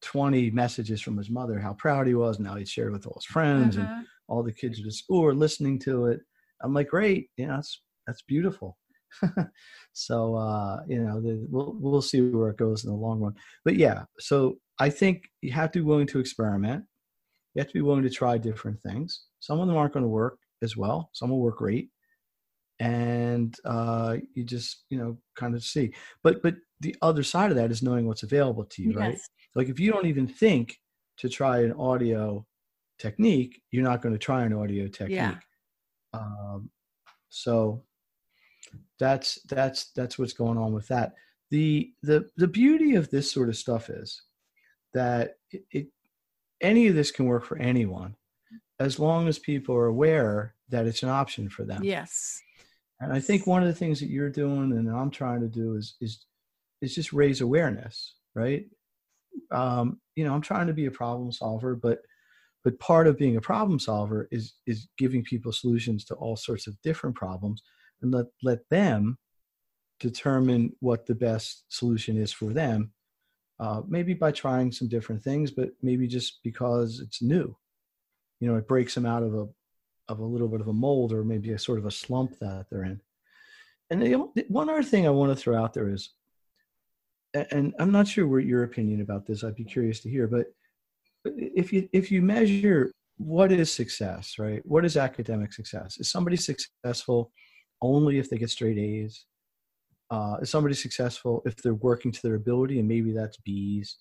20 0.00 0.50
messages 0.50 1.00
from 1.02 1.18
his 1.18 1.28
mother 1.28 1.58
how 1.60 1.74
proud 1.74 2.06
he 2.06 2.14
was. 2.14 2.40
Now 2.40 2.54
he'd 2.54 2.68
shared 2.68 2.92
with 2.92 3.06
all 3.06 3.16
his 3.16 3.26
friends 3.26 3.76
uh-huh. 3.76 3.86
and 3.86 4.06
all 4.26 4.42
the 4.42 4.52
kids 4.52 4.78
at 4.78 4.86
his 4.86 4.98
school 4.98 5.22
were 5.22 5.34
listening 5.34 5.78
to 5.80 6.06
it. 6.06 6.20
I'm 6.62 6.72
like, 6.72 6.88
great, 6.88 7.28
yeah 7.36 7.48
that's 7.48 7.82
that's 8.06 8.22
beautiful. 8.22 8.78
so 9.92 10.34
uh, 10.34 10.80
you 10.88 11.02
know, 11.02 11.20
the, 11.20 11.46
we'll 11.50 11.76
we'll 11.78 12.02
see 12.02 12.20
where 12.20 12.50
it 12.50 12.56
goes 12.56 12.84
in 12.84 12.90
the 12.90 12.96
long 12.96 13.20
run. 13.20 13.34
But 13.64 13.76
yeah, 13.76 14.04
so 14.18 14.58
I 14.78 14.90
think 14.90 15.24
you 15.42 15.52
have 15.52 15.72
to 15.72 15.80
be 15.80 15.84
willing 15.84 16.06
to 16.08 16.20
experiment. 16.20 16.84
You 17.54 17.60
have 17.60 17.68
to 17.68 17.74
be 17.74 17.82
willing 17.82 18.02
to 18.02 18.10
try 18.10 18.38
different 18.38 18.80
things. 18.82 19.24
Some 19.40 19.60
of 19.60 19.66
them 19.66 19.76
aren't 19.76 19.94
going 19.94 20.04
to 20.04 20.08
work 20.08 20.38
as 20.62 20.76
well. 20.76 21.10
Some 21.12 21.30
will 21.30 21.40
work 21.40 21.58
great, 21.58 21.88
and 22.80 23.54
uh, 23.64 24.16
you 24.34 24.44
just 24.44 24.84
you 24.90 24.98
know 24.98 25.18
kind 25.36 25.54
of 25.54 25.62
see. 25.62 25.92
But 26.22 26.42
but 26.42 26.56
the 26.80 26.94
other 27.02 27.22
side 27.22 27.50
of 27.50 27.56
that 27.56 27.70
is 27.70 27.82
knowing 27.82 28.06
what's 28.06 28.22
available 28.22 28.64
to 28.64 28.82
you, 28.82 28.90
yes. 28.90 28.98
right? 28.98 29.18
Like 29.54 29.68
if 29.68 29.80
you 29.80 29.90
don't 29.90 30.06
even 30.06 30.26
think 30.26 30.76
to 31.18 31.28
try 31.28 31.60
an 31.60 31.72
audio 31.72 32.46
technique, 32.98 33.62
you're 33.70 33.84
not 33.84 34.02
going 34.02 34.14
to 34.14 34.18
try 34.18 34.44
an 34.44 34.52
audio 34.52 34.86
technique. 34.88 35.16
Yeah. 35.16 35.36
Um, 36.12 36.70
so 37.28 37.82
that's 38.98 39.40
that's 39.42 39.92
that's 39.92 40.18
what's 40.18 40.32
going 40.32 40.58
on 40.58 40.72
with 40.72 40.88
that. 40.88 41.14
The 41.50 41.92
the 42.02 42.28
the 42.36 42.48
beauty 42.48 42.94
of 42.94 43.10
this 43.10 43.30
sort 43.30 43.48
of 43.48 43.56
stuff 43.56 43.88
is 43.90 44.22
that 44.94 45.36
it, 45.50 45.64
it 45.70 45.86
any 46.60 46.86
of 46.88 46.94
this 46.94 47.10
can 47.10 47.26
work 47.26 47.44
for 47.44 47.58
anyone 47.58 48.16
as 48.80 48.98
long 48.98 49.28
as 49.28 49.38
people 49.38 49.74
are 49.74 49.86
aware 49.86 50.54
that 50.68 50.86
it's 50.86 51.02
an 51.02 51.08
option 51.08 51.48
for 51.48 51.64
them. 51.64 51.82
Yes. 51.82 52.42
And 53.00 53.12
I 53.12 53.20
think 53.20 53.46
one 53.46 53.62
of 53.62 53.68
the 53.68 53.74
things 53.74 54.00
that 54.00 54.08
you're 54.08 54.30
doing 54.30 54.72
and 54.72 54.88
I'm 54.90 55.10
trying 55.10 55.40
to 55.40 55.48
do 55.48 55.76
is 55.76 55.96
is 56.00 56.24
is 56.80 56.94
just 56.94 57.12
raise 57.12 57.40
awareness, 57.40 58.14
right? 58.34 58.66
Um, 59.50 60.00
you 60.14 60.24
know, 60.24 60.34
I'm 60.34 60.40
trying 60.40 60.66
to 60.66 60.72
be 60.72 60.86
a 60.86 60.90
problem 60.90 61.30
solver, 61.32 61.74
but 61.74 62.00
but 62.64 62.78
part 62.80 63.06
of 63.06 63.18
being 63.18 63.36
a 63.36 63.40
problem 63.40 63.78
solver 63.78 64.28
is 64.30 64.54
is 64.66 64.88
giving 64.98 65.22
people 65.22 65.52
solutions 65.52 66.04
to 66.06 66.14
all 66.14 66.36
sorts 66.36 66.66
of 66.66 66.80
different 66.82 67.14
problems 67.16 67.62
and 68.02 68.12
let 68.12 68.26
let 68.42 68.68
them 68.68 69.18
determine 70.00 70.72
what 70.80 71.06
the 71.06 71.14
best 71.14 71.64
solution 71.68 72.16
is 72.16 72.32
for 72.32 72.52
them 72.52 72.92
uh, 73.58 73.80
maybe 73.88 74.12
by 74.12 74.30
trying 74.30 74.70
some 74.70 74.88
different 74.88 75.22
things 75.22 75.50
but 75.50 75.70
maybe 75.82 76.06
just 76.06 76.40
because 76.42 77.00
it's 77.00 77.22
new. 77.22 77.56
You 78.40 78.48
know 78.48 78.56
it 78.56 78.68
breaks 78.68 78.94
them 78.94 79.06
out 79.06 79.22
of 79.22 79.34
a 79.34 79.46
of 80.08 80.18
a 80.20 80.24
little 80.24 80.48
bit 80.48 80.60
of 80.60 80.68
a 80.68 80.72
mold 80.72 81.12
or 81.12 81.24
maybe 81.24 81.52
a 81.52 81.58
sort 81.58 81.78
of 81.78 81.86
a 81.86 81.90
slump 81.90 82.38
that 82.38 82.66
they're 82.70 82.84
in. 82.84 83.00
And 83.90 84.28
one 84.48 84.68
other 84.68 84.82
thing 84.82 85.06
i 85.06 85.10
want 85.10 85.30
to 85.30 85.36
throw 85.36 85.56
out 85.56 85.72
there 85.72 85.88
is 85.88 86.10
and 87.34 87.72
i'm 87.78 87.92
not 87.92 88.08
sure 88.08 88.26
what 88.26 88.44
your 88.44 88.64
opinion 88.64 89.00
about 89.00 89.26
this 89.26 89.44
i'd 89.44 89.54
be 89.54 89.64
curious 89.64 90.00
to 90.00 90.10
hear 90.10 90.26
but 90.26 90.46
if 91.24 91.72
you 91.72 91.88
if 91.92 92.10
you 92.10 92.20
measure 92.20 92.90
what 93.18 93.50
is 93.52 93.72
success 93.72 94.36
right? 94.38 94.62
What 94.64 94.84
is 94.84 94.96
academic 94.96 95.52
success? 95.52 95.98
Is 95.98 96.10
somebody 96.10 96.36
successful 96.36 97.32
only 97.82 98.18
if 98.18 98.30
they 98.30 98.38
get 98.38 98.50
straight 98.50 98.78
a's. 98.78 99.26
Uh, 100.10 100.36
is 100.40 100.50
somebody 100.50 100.74
successful 100.74 101.42
if 101.46 101.56
they're 101.56 101.74
working 101.74 102.12
to 102.12 102.22
their 102.22 102.36
ability 102.36 102.78
and 102.78 102.88
maybe 102.88 103.12
that's 103.12 103.36
b's. 103.38 103.98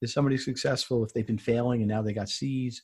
Is 0.00 0.12
somebody 0.12 0.36
successful 0.36 1.04
if 1.04 1.12
they've 1.12 1.26
been 1.26 1.38
failing 1.38 1.82
and 1.82 1.88
now 1.88 2.02
they 2.02 2.12
got 2.12 2.28
c's? 2.28 2.82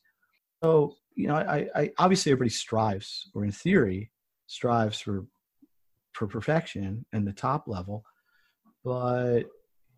So 0.63 0.95
you 1.15 1.29
know 1.29 1.37
i, 1.37 1.69
I 1.75 1.91
obviously 1.99 2.33
everybody 2.33 2.51
strives 2.51 3.31
or 3.35 3.45
in 3.45 3.53
theory 3.53 4.11
strives 4.47 5.01
for 5.01 5.27
for 6.13 6.27
perfection 6.27 7.05
and 7.13 7.27
the 7.27 7.33
top 7.33 7.69
level. 7.69 8.05
But 8.85 9.45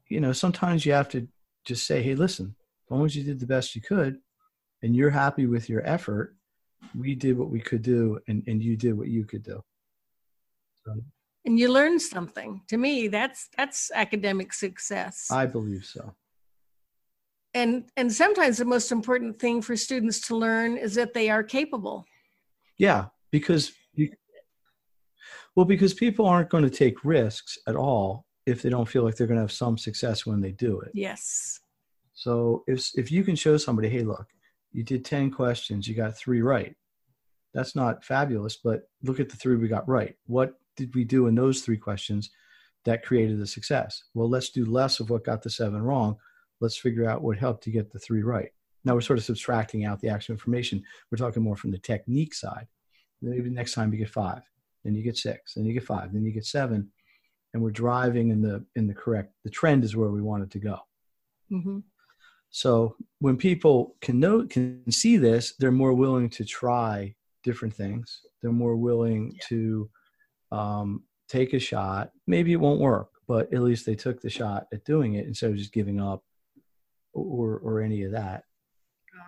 you 0.09 0.21
know 0.21 0.33
sometimes 0.33 0.85
you 0.85 0.93
have 0.93 1.09
to 1.11 1.27
just 1.65 1.87
say 1.87 2.03
hey 2.03 2.15
listen 2.15 2.55
as 2.91 2.91
long 2.91 3.07
as 3.07 3.15
you 3.15 3.23
did 3.23 3.39
the 3.39 3.47
best 3.47 3.77
you 3.77 3.81
could 3.81 4.19
and 4.83 4.97
you're 4.97 5.11
happy 5.11 5.47
with 5.47 5.69
your 5.69 5.87
effort, 5.87 6.37
we 6.99 7.15
did 7.15 7.39
what 7.39 7.51
we 7.51 7.61
could 7.61 7.83
do 7.83 8.19
and, 8.27 8.43
and 8.47 8.63
you 8.63 8.77
did 8.77 8.95
what 8.95 9.09
you 9.09 9.25
could 9.25 9.43
do. 9.43 9.63
And 11.45 11.59
you 11.59 11.73
learn 11.73 11.99
something. 11.99 12.63
To 12.69 12.77
me, 12.77 13.09
that's 13.09 13.49
that's 13.57 13.91
academic 13.95 14.53
success. 14.53 15.29
I 15.31 15.47
believe 15.47 15.85
so. 15.85 16.15
And 17.55 17.91
and 17.97 18.13
sometimes 18.13 18.59
the 18.59 18.65
most 18.65 18.93
important 18.93 19.39
thing 19.39 19.63
for 19.63 19.77
students 19.77 20.21
to 20.29 20.37
learn 20.37 20.77
is 20.77 20.95
that 20.95 21.15
they 21.15 21.31
are 21.31 21.43
capable. 21.43 22.05
Yeah, 22.79 23.07
because 23.31 23.73
you, 23.95 24.11
well, 25.57 25.67
because 25.67 25.95
people 25.95 26.27
aren't 26.27 26.51
going 26.51 26.65
to 26.65 26.71
take 26.71 27.05
risks 27.05 27.59
at 27.67 27.77
all 27.77 28.27
if 28.47 28.63
they 28.63 28.69
don't 28.69 28.89
feel 28.89 29.03
like 29.03 29.17
they're 29.17 29.27
going 29.27 29.37
to 29.37 29.43
have 29.43 29.53
some 29.53 29.77
success 29.77 30.27
when 30.27 30.41
they 30.41 30.53
do 30.53 30.81
it. 30.81 30.91
Yes. 30.95 31.61
So 32.13 32.65
if 32.67 32.91
if 32.95 33.11
you 33.11 33.25
can 33.25 33.35
show 33.35 33.57
somebody, 33.57 33.89
hey, 33.89 34.03
look, 34.03 34.27
you 34.73 34.85
did 34.85 35.05
10 35.05 35.31
questions, 35.31 35.89
you 35.89 35.95
got 35.95 36.17
three 36.17 36.43
right. 36.43 36.75
That's 37.55 37.75
not 37.75 38.05
fabulous, 38.05 38.59
but 38.63 38.83
look 39.03 39.19
at 39.19 39.29
the 39.29 39.37
three 39.37 39.57
we 39.57 39.69
got 39.69 39.89
right. 39.89 40.15
What 40.27 40.60
did 40.77 40.95
we 40.95 41.05
do 41.05 41.27
in 41.27 41.35
those 41.35 41.63
three 41.63 41.77
questions 41.77 42.31
that 42.85 43.05
created 43.05 43.39
the 43.39 43.47
success? 43.47 44.03
Well, 44.15 44.29
let's 44.29 44.51
do 44.51 44.65
less 44.65 45.01
of 45.01 45.11
what 45.11 45.25
got 45.25 45.43
the 45.43 45.51
seven 45.51 45.83
wrong. 45.83 46.17
Let's 46.61 46.77
figure 46.77 47.09
out 47.09 47.23
what 47.23 47.39
helped 47.39 47.65
to 47.65 47.71
get 47.71 47.91
the 47.91 47.99
three 47.99 48.23
right. 48.23 48.51
Now 48.85 48.95
we're 48.95 49.03
sort 49.03 49.19
of 49.19 49.25
subtracting 49.25 49.85
out 49.85 50.01
the 50.01 50.09
actual 50.09 50.33
information. 50.33 50.83
We're 51.11 51.19
talking 51.19 51.43
more 51.43 51.57
from 51.57 51.71
the 51.71 51.79
technique 51.79 52.35
side. 52.35 52.67
Maybe 53.23 53.51
next 53.51 53.75
time 53.75 53.93
you 53.93 53.99
get 53.99 54.09
five, 54.09 54.43
then 54.85 54.95
you 54.95 55.03
get 55.03 55.19
six, 55.19 55.55
then 55.55 55.67
you 55.67 55.75
get 55.75 55.85
five, 55.85 56.13
then 56.13 56.25
you 56.25 56.33
get 56.33 56.47
seven, 56.47 56.91
and 57.53 57.63
we're 57.63 57.71
driving 57.71 58.31
in 58.31 58.41
the 58.41 58.65
in 58.77 58.87
the 58.87 58.95
correct. 58.95 59.35
The 59.45 59.51
trend 59.51 59.85
is 59.85 59.97
where 59.97 60.11
we 60.11 60.23
want 60.23 60.43
it 60.43 60.51
to 60.53 60.59
go. 60.59 60.79
Mm-hmm. 61.53 61.81
So 62.51 62.97
when 63.19 63.37
people 63.37 63.97
can 64.01 64.19
know 64.19 64.47
can 64.47 64.91
see 64.91 65.19
this, 65.19 65.55
they're 65.59 65.71
more 65.71 65.93
willing 65.93 66.31
to 66.31 66.45
try 66.45 67.15
different 67.43 67.75
things. 67.75 68.23
They're 68.41 68.53
more 68.53 68.77
willing 68.77 69.33
yeah. 69.35 69.41
to 69.49 69.91
um, 70.53 71.05
take 71.29 71.53
a 71.53 71.59
shot. 71.59 72.11
Maybe 72.27 72.53
it 72.53 72.61
won't 72.61 72.81
work, 72.81 73.11
but 73.29 73.53
at 73.53 73.63
least 73.63 73.87
they 73.87 73.95
took 73.95 74.21
the 74.21 74.31
shot 74.31 74.67
at 74.73 74.85
doing 74.85 75.15
it 75.15 75.27
instead 75.27 75.51
of 75.51 75.57
just 75.57 75.73
giving 75.73 76.01
up 76.01 76.23
or 77.13 77.59
or 77.59 77.81
any 77.81 78.05
of 78.05 78.13
that. 78.13 78.45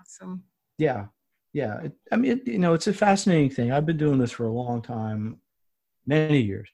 Awesome. 0.00 0.44
Yeah, 0.78 1.06
yeah. 1.52 1.80
It, 1.82 1.92
I 2.10 2.16
mean, 2.16 2.32
it, 2.32 2.48
you 2.48 2.58
know, 2.58 2.74
it's 2.74 2.86
a 2.86 2.94
fascinating 2.94 3.50
thing. 3.50 3.72
I've 3.72 3.86
been 3.86 3.98
doing 3.98 4.18
this 4.18 4.32
for 4.32 4.46
a 4.46 4.52
long 4.52 4.82
time, 4.82 5.38
many 6.06 6.40
years, 6.40 6.68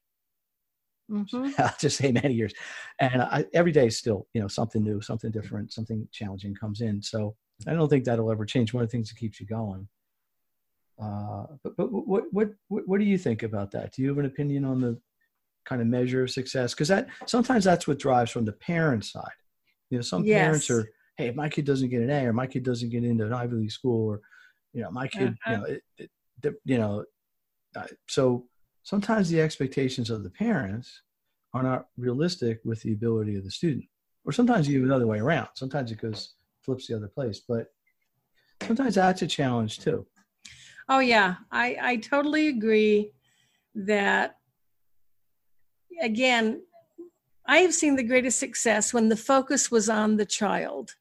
Mm-hmm. 1.11 1.51
I'll 1.59 1.75
just 1.79 1.97
say 1.97 2.13
many 2.13 2.35
years, 2.35 2.53
and 3.01 3.23
I, 3.23 3.45
every 3.55 3.73
day 3.73 3.87
is 3.87 3.97
still 3.97 4.27
you 4.35 4.41
know 4.41 4.49
something 4.49 4.83
new, 4.83 5.01
something 5.01 5.31
different, 5.31 5.73
something 5.73 6.07
challenging 6.13 6.55
comes 6.55 6.81
in. 6.81 7.03
So 7.03 7.35
I 7.67 7.73
don't 7.75 7.89
think 7.89 8.05
that'll 8.05 8.31
ever 8.31 8.45
change. 8.45 8.75
One 8.75 8.83
of 8.83 8.89
the 8.89 8.93
things 8.93 9.09
that 9.09 9.19
keeps 9.19 9.41
you 9.41 9.47
going. 9.47 9.89
Uh, 11.01 11.47
but 11.63 11.77
but 11.77 11.87
what 11.87 12.25
what 12.33 12.51
what 12.69 12.99
do 12.99 13.05
you 13.05 13.19
think 13.19 13.43
about 13.43 13.71
that? 13.71 13.93
Do 13.93 14.03
you 14.03 14.09
have 14.09 14.19
an 14.19 14.25
opinion 14.25 14.65
on 14.65 14.81
the 14.81 15.01
kind 15.65 15.81
of 15.81 15.87
measure 15.87 16.23
of 16.23 16.31
success? 16.31 16.75
Because 16.75 16.89
that 16.89 17.09
sometimes 17.27 17.65
that's 17.65 17.87
what 17.87 17.99
drives 17.99 18.31
from 18.31 18.45
the 18.45 18.53
parent 18.53 19.05
side. 19.05 19.31
You 19.91 19.99
know, 19.99 20.03
some 20.03 20.25
yes. 20.25 20.41
parents 20.41 20.71
are, 20.71 20.91
hey, 21.17 21.29
if 21.29 21.35
my 21.35 21.49
kid 21.49 21.65
doesn't 21.65 21.89
get 21.89 22.03
an 22.03 22.11
A, 22.11 22.27
or 22.27 22.33
my 22.33 22.47
kid 22.47 22.65
doesn't 22.65 22.91
get 22.91 23.05
into 23.05 23.27
an 23.27 23.33
Ivy 23.33 23.57
League 23.57 23.73
school, 23.73 24.09
or 24.09 24.21
you 24.73 24.83
know, 24.83 24.91
my 24.91 25.09
kid, 25.09 25.37
uh-huh. 25.47 25.51
you 25.51 25.57
know, 25.57 25.65
it, 25.65 26.11
it, 26.43 26.55
you 26.65 26.79
know, 26.79 27.05
uh, 27.77 27.87
so 28.09 28.47
sometimes 28.83 29.29
the 29.29 29.41
expectations 29.41 30.11
of 30.11 30.25
the 30.25 30.31
parents 30.31 31.03
are 31.55 31.63
not 31.63 31.87
realistic 31.97 32.61
with 32.65 32.83
the 32.83 32.93
ability 32.93 33.37
of 33.37 33.45
the 33.45 33.51
student. 33.51 33.85
Or 34.25 34.33
sometimes 34.33 34.69
even 34.69 34.89
the 34.89 34.95
other 34.95 35.07
way 35.07 35.21
around. 35.21 35.49
Sometimes 35.55 35.91
it 35.91 36.01
goes 36.01 36.35
flips 36.63 36.87
the 36.87 36.97
other 36.97 37.09
place. 37.09 37.41
But 37.47 37.69
sometimes 38.63 38.97
that's 38.97 39.23
a 39.23 39.27
challenge 39.27 39.79
too. 39.79 40.07
Oh 40.89 41.01
yeah. 41.01 41.37
I, 41.51 41.77
I 41.81 41.97
totally 41.97 42.49
agree 42.49 43.13
that 43.75 44.37
again, 46.01 46.63
I 47.47 47.59
have 47.59 47.75
seen 47.75 47.97
the 47.97 48.03
greatest 48.03 48.39
success 48.39 48.93
when 48.93 49.09
the 49.09 49.17
focus 49.17 49.71
was 49.71 49.89
on 49.89 50.17
the 50.17 50.27
child 50.27 50.95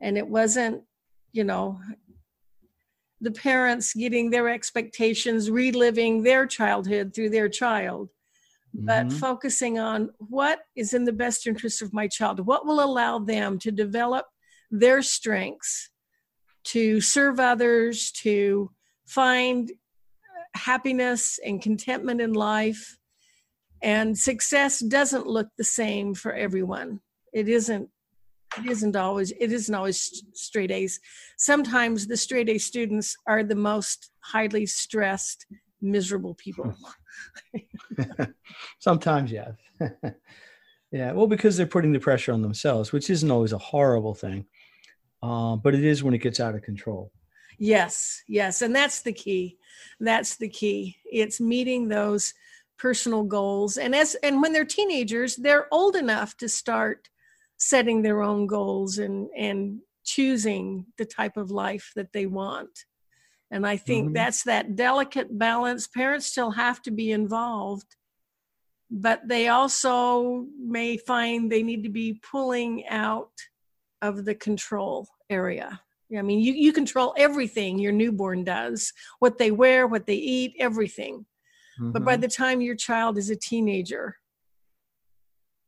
and 0.00 0.18
it 0.18 0.26
wasn't, 0.26 0.82
you 1.32 1.44
know, 1.44 1.80
the 3.20 3.30
parents 3.30 3.94
getting 3.94 4.30
their 4.30 4.48
expectations, 4.48 5.50
reliving 5.50 6.22
their 6.22 6.46
childhood 6.46 7.14
through 7.14 7.30
their 7.30 7.48
child, 7.48 8.08
but 8.74 9.06
mm-hmm. 9.06 9.18
focusing 9.18 9.78
on 9.78 10.10
what 10.18 10.60
is 10.74 10.92
in 10.92 11.04
the 11.04 11.12
best 11.12 11.46
interest 11.46 11.82
of 11.82 11.92
my 11.92 12.08
child, 12.08 12.44
what 12.44 12.66
will 12.66 12.82
allow 12.82 13.18
them 13.18 13.58
to 13.60 13.70
develop 13.70 14.26
their 14.70 15.02
strengths, 15.02 15.90
to 16.64 17.00
serve 17.00 17.38
others, 17.38 18.10
to 18.10 18.70
find 19.06 19.70
happiness 20.54 21.38
and 21.44 21.62
contentment 21.62 22.20
in 22.20 22.32
life. 22.32 22.98
And 23.82 24.16
success 24.16 24.78
doesn't 24.80 25.26
look 25.26 25.48
the 25.56 25.64
same 25.64 26.14
for 26.14 26.32
everyone. 26.32 27.00
It 27.32 27.48
isn't 27.48 27.88
it 28.58 28.70
isn't 28.70 28.96
always 28.96 29.32
it 29.32 29.52
isn't 29.52 29.74
always 29.74 30.24
straight 30.34 30.70
a's 30.70 31.00
sometimes 31.38 32.06
the 32.06 32.16
straight 32.16 32.48
a 32.48 32.58
students 32.58 33.16
are 33.26 33.42
the 33.42 33.54
most 33.54 34.10
highly 34.20 34.66
stressed 34.66 35.46
miserable 35.80 36.34
people 36.34 36.74
sometimes 38.78 39.32
yes 39.32 39.54
yeah 40.92 41.12
well 41.12 41.26
because 41.26 41.56
they're 41.56 41.66
putting 41.66 41.92
the 41.92 42.00
pressure 42.00 42.32
on 42.32 42.42
themselves 42.42 42.92
which 42.92 43.10
isn't 43.10 43.30
always 43.30 43.52
a 43.52 43.58
horrible 43.58 44.14
thing 44.14 44.44
uh, 45.22 45.56
but 45.56 45.74
it 45.74 45.84
is 45.84 46.02
when 46.02 46.14
it 46.14 46.18
gets 46.18 46.40
out 46.40 46.54
of 46.54 46.62
control 46.62 47.10
yes 47.62 48.22
yes 48.28 48.62
and 48.62 48.74
that's 48.74 49.02
the 49.02 49.12
key. 49.12 49.58
That's 50.00 50.36
the 50.36 50.48
key. 50.48 50.96
It's 51.04 51.40
meeting 51.40 51.88
those 51.88 52.34
personal 52.78 53.22
goals 53.22 53.76
and 53.76 53.94
as 53.94 54.16
and 54.22 54.42
when 54.42 54.52
they're 54.52 54.64
teenagers 54.64 55.36
they're 55.36 55.68
old 55.72 55.94
enough 55.94 56.36
to 56.38 56.48
start 56.48 57.08
setting 57.56 58.02
their 58.02 58.22
own 58.22 58.46
goals 58.46 58.98
and 58.98 59.28
and 59.36 59.80
choosing 60.04 60.86
the 60.98 61.04
type 61.04 61.36
of 61.36 61.50
life 61.50 61.92
that 61.94 62.12
they 62.12 62.26
want. 62.26 62.84
And 63.50 63.66
i 63.66 63.76
think 63.76 64.06
mm-hmm. 64.06 64.14
that's 64.14 64.42
that 64.44 64.74
delicate 64.74 65.38
balance. 65.38 65.86
Parents 65.86 66.26
still 66.26 66.50
have 66.52 66.82
to 66.82 66.90
be 66.90 67.12
involved 67.12 67.96
but 68.94 69.26
they 69.26 69.48
also 69.48 70.46
may 70.60 70.98
find 70.98 71.50
they 71.50 71.62
need 71.62 71.82
to 71.82 71.88
be 71.88 72.20
pulling 72.30 72.86
out 72.88 73.32
of 74.02 74.26
the 74.26 74.34
control 74.34 75.08
area 75.30 75.80
I 76.16 76.22
mean, 76.22 76.40
you, 76.40 76.52
you 76.52 76.72
control 76.72 77.14
everything 77.16 77.78
your 77.78 77.92
newborn 77.92 78.44
does 78.44 78.92
what 79.18 79.38
they 79.38 79.50
wear, 79.50 79.86
what 79.86 80.06
they 80.06 80.16
eat, 80.16 80.54
everything. 80.58 81.24
Mm-hmm. 81.80 81.92
But 81.92 82.04
by 82.04 82.14
mm-hmm. 82.14 82.22
the 82.22 82.28
time 82.28 82.60
your 82.60 82.74
child 82.74 83.18
is 83.18 83.30
a 83.30 83.36
teenager, 83.36 84.16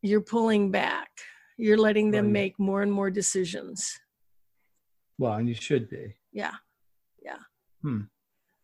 you're 0.03 0.21
pulling 0.21 0.71
back. 0.71 1.09
You're 1.57 1.79
letting 1.79 2.11
them 2.11 2.33
make 2.33 2.59
more 2.59 2.83
and 2.83 2.93
more 2.93 3.11
decisions. 3.11 3.99
Well, 5.19 5.35
and 5.35 5.49
you 5.49 5.55
should 5.55 5.89
be. 5.89 6.15
Yeah. 6.33 6.55
Yeah. 7.23 7.39
Hmm. 7.83 8.01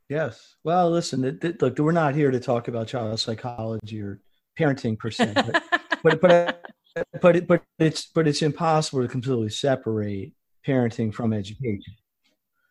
Yes. 0.09 0.57
Well, 0.65 0.91
listen, 0.91 1.25
it, 1.25 1.43
it, 1.45 1.63
look, 1.63 1.79
we're 1.79 1.93
not 1.93 2.17
here 2.17 2.33
to 2.33 2.41
talk 2.41 2.67
about 2.67 2.89
child 2.89 3.21
psychology 3.21 4.03
or 4.03 4.21
parenting 4.59 4.99
per 4.99 5.11
se, 5.13 5.33
but, 5.35 5.63
but, 6.03 6.21
but, 6.21 6.63
but, 7.23 7.37
it, 7.37 7.47
but 7.47 7.63
it's, 7.79 8.07
but 8.07 8.27
it's 8.27 8.43
impossible 8.43 9.03
to 9.03 9.09
completely 9.09 9.51
separate 9.51 10.35
parenting 10.67 11.13
from 11.13 11.33
education. 11.33 11.95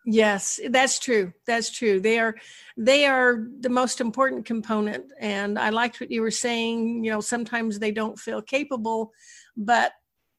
Yes, 0.06 0.60
that's 0.70 0.98
true. 0.98 1.34
That's 1.46 1.70
true. 1.70 2.00
They 2.00 2.20
are 2.20 2.36
they 2.78 3.06
are 3.06 3.48
the 3.60 3.70
most 3.70 4.02
important 4.02 4.46
component 4.46 5.12
and 5.20 5.60
I 5.60 5.70
liked 5.70 6.00
what 6.00 6.10
you 6.10 6.22
were 6.22 6.32
saying, 6.32 7.04
you 7.04 7.12
know, 7.12 7.22
sometimes 7.22 7.78
they 7.78 7.92
don't 7.92 8.18
feel 8.18 8.42
capable, 8.42 9.12
but 9.56 9.92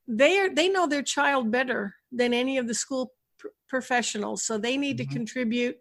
they 0.08 0.38
are 0.38 0.52
they 0.52 0.68
know 0.68 0.86
their 0.86 1.02
child 1.02 1.50
better 1.50 1.94
than 2.10 2.34
any 2.34 2.58
of 2.58 2.66
the 2.66 2.74
school 2.74 3.12
pr- 3.38 3.48
professionals. 3.68 4.42
So 4.42 4.58
they 4.58 4.76
need 4.76 4.98
mm-hmm. 4.98 5.08
to 5.08 5.14
contribute 5.14 5.76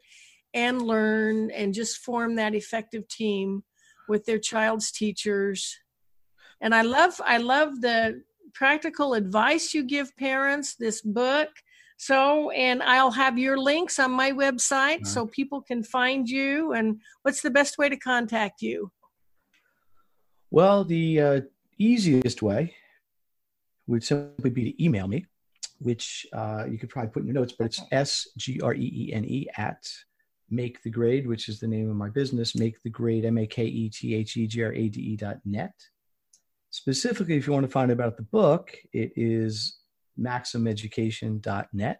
and 0.53 0.81
learn 0.81 1.49
and 1.51 1.73
just 1.73 1.97
form 1.97 2.35
that 2.35 2.55
effective 2.55 3.07
team 3.07 3.63
with 4.07 4.25
their 4.25 4.39
child's 4.39 4.91
teachers. 4.91 5.79
And 6.61 6.75
I 6.75 6.81
love 6.81 7.19
I 7.25 7.37
love 7.37 7.81
the 7.81 8.23
practical 8.53 9.13
advice 9.13 9.73
you 9.73 9.83
give 9.83 10.15
parents, 10.17 10.75
this 10.75 11.01
book 11.01 11.49
so, 12.01 12.49
and 12.51 12.81
I'll 12.81 13.11
have 13.11 13.37
your 13.37 13.57
links 13.57 13.99
on 13.99 14.11
my 14.11 14.31
website 14.31 15.05
so 15.05 15.25
people 15.25 15.61
can 15.61 15.83
find 15.83 16.29
you. 16.29 16.71
And 16.71 17.01
what's 17.23 17.41
the 17.41 17.49
best 17.49 17.77
way 17.77 17.89
to 17.89 17.97
contact 17.97 18.61
you? 18.61 18.89
Well, 20.49 20.85
the 20.85 21.19
uh, 21.19 21.41
easiest 21.77 22.41
way 22.41 22.73
would 23.85 24.01
simply 24.01 24.49
be 24.49 24.71
to 24.71 24.83
email 24.83 25.09
me, 25.09 25.25
which 25.79 26.25
uh, 26.31 26.63
you 26.69 26.77
could 26.77 26.87
probably 26.87 27.11
put 27.11 27.23
in 27.23 27.27
your 27.27 27.35
notes, 27.35 27.53
but 27.57 27.65
it's 27.65 27.81
S 27.91 28.29
G 28.37 28.61
R 28.61 28.73
E 28.73 29.09
E 29.09 29.13
N 29.13 29.25
E 29.25 29.47
at 29.57 29.85
make 30.49 30.81
the 30.83 30.89
grade, 30.89 31.27
which 31.27 31.49
is 31.49 31.59
the 31.59 31.67
name 31.67 31.89
of 31.89 31.97
my 31.97 32.09
business, 32.09 32.55
make 32.55 32.81
the 32.81 32.89
grade, 32.89 33.25
M 33.25 33.37
A 33.37 33.45
K 33.45 33.65
E 33.65 33.89
T 33.89 34.15
H 34.15 34.37
E 34.37 34.47
G 34.47 34.63
R 34.63 34.71
A 34.71 34.87
D 34.87 35.01
E 35.01 35.17
dot 35.17 35.39
net. 35.43 35.73
Specifically, 36.71 37.35
if 37.35 37.47
you 37.47 37.53
want 37.53 37.65
to 37.65 37.71
find 37.71 37.89
out 37.89 37.95
about 37.95 38.17
the 38.17 38.23
book, 38.23 38.75
it 38.93 39.11
is 39.15 39.79
maximeducation.net. 40.19 41.99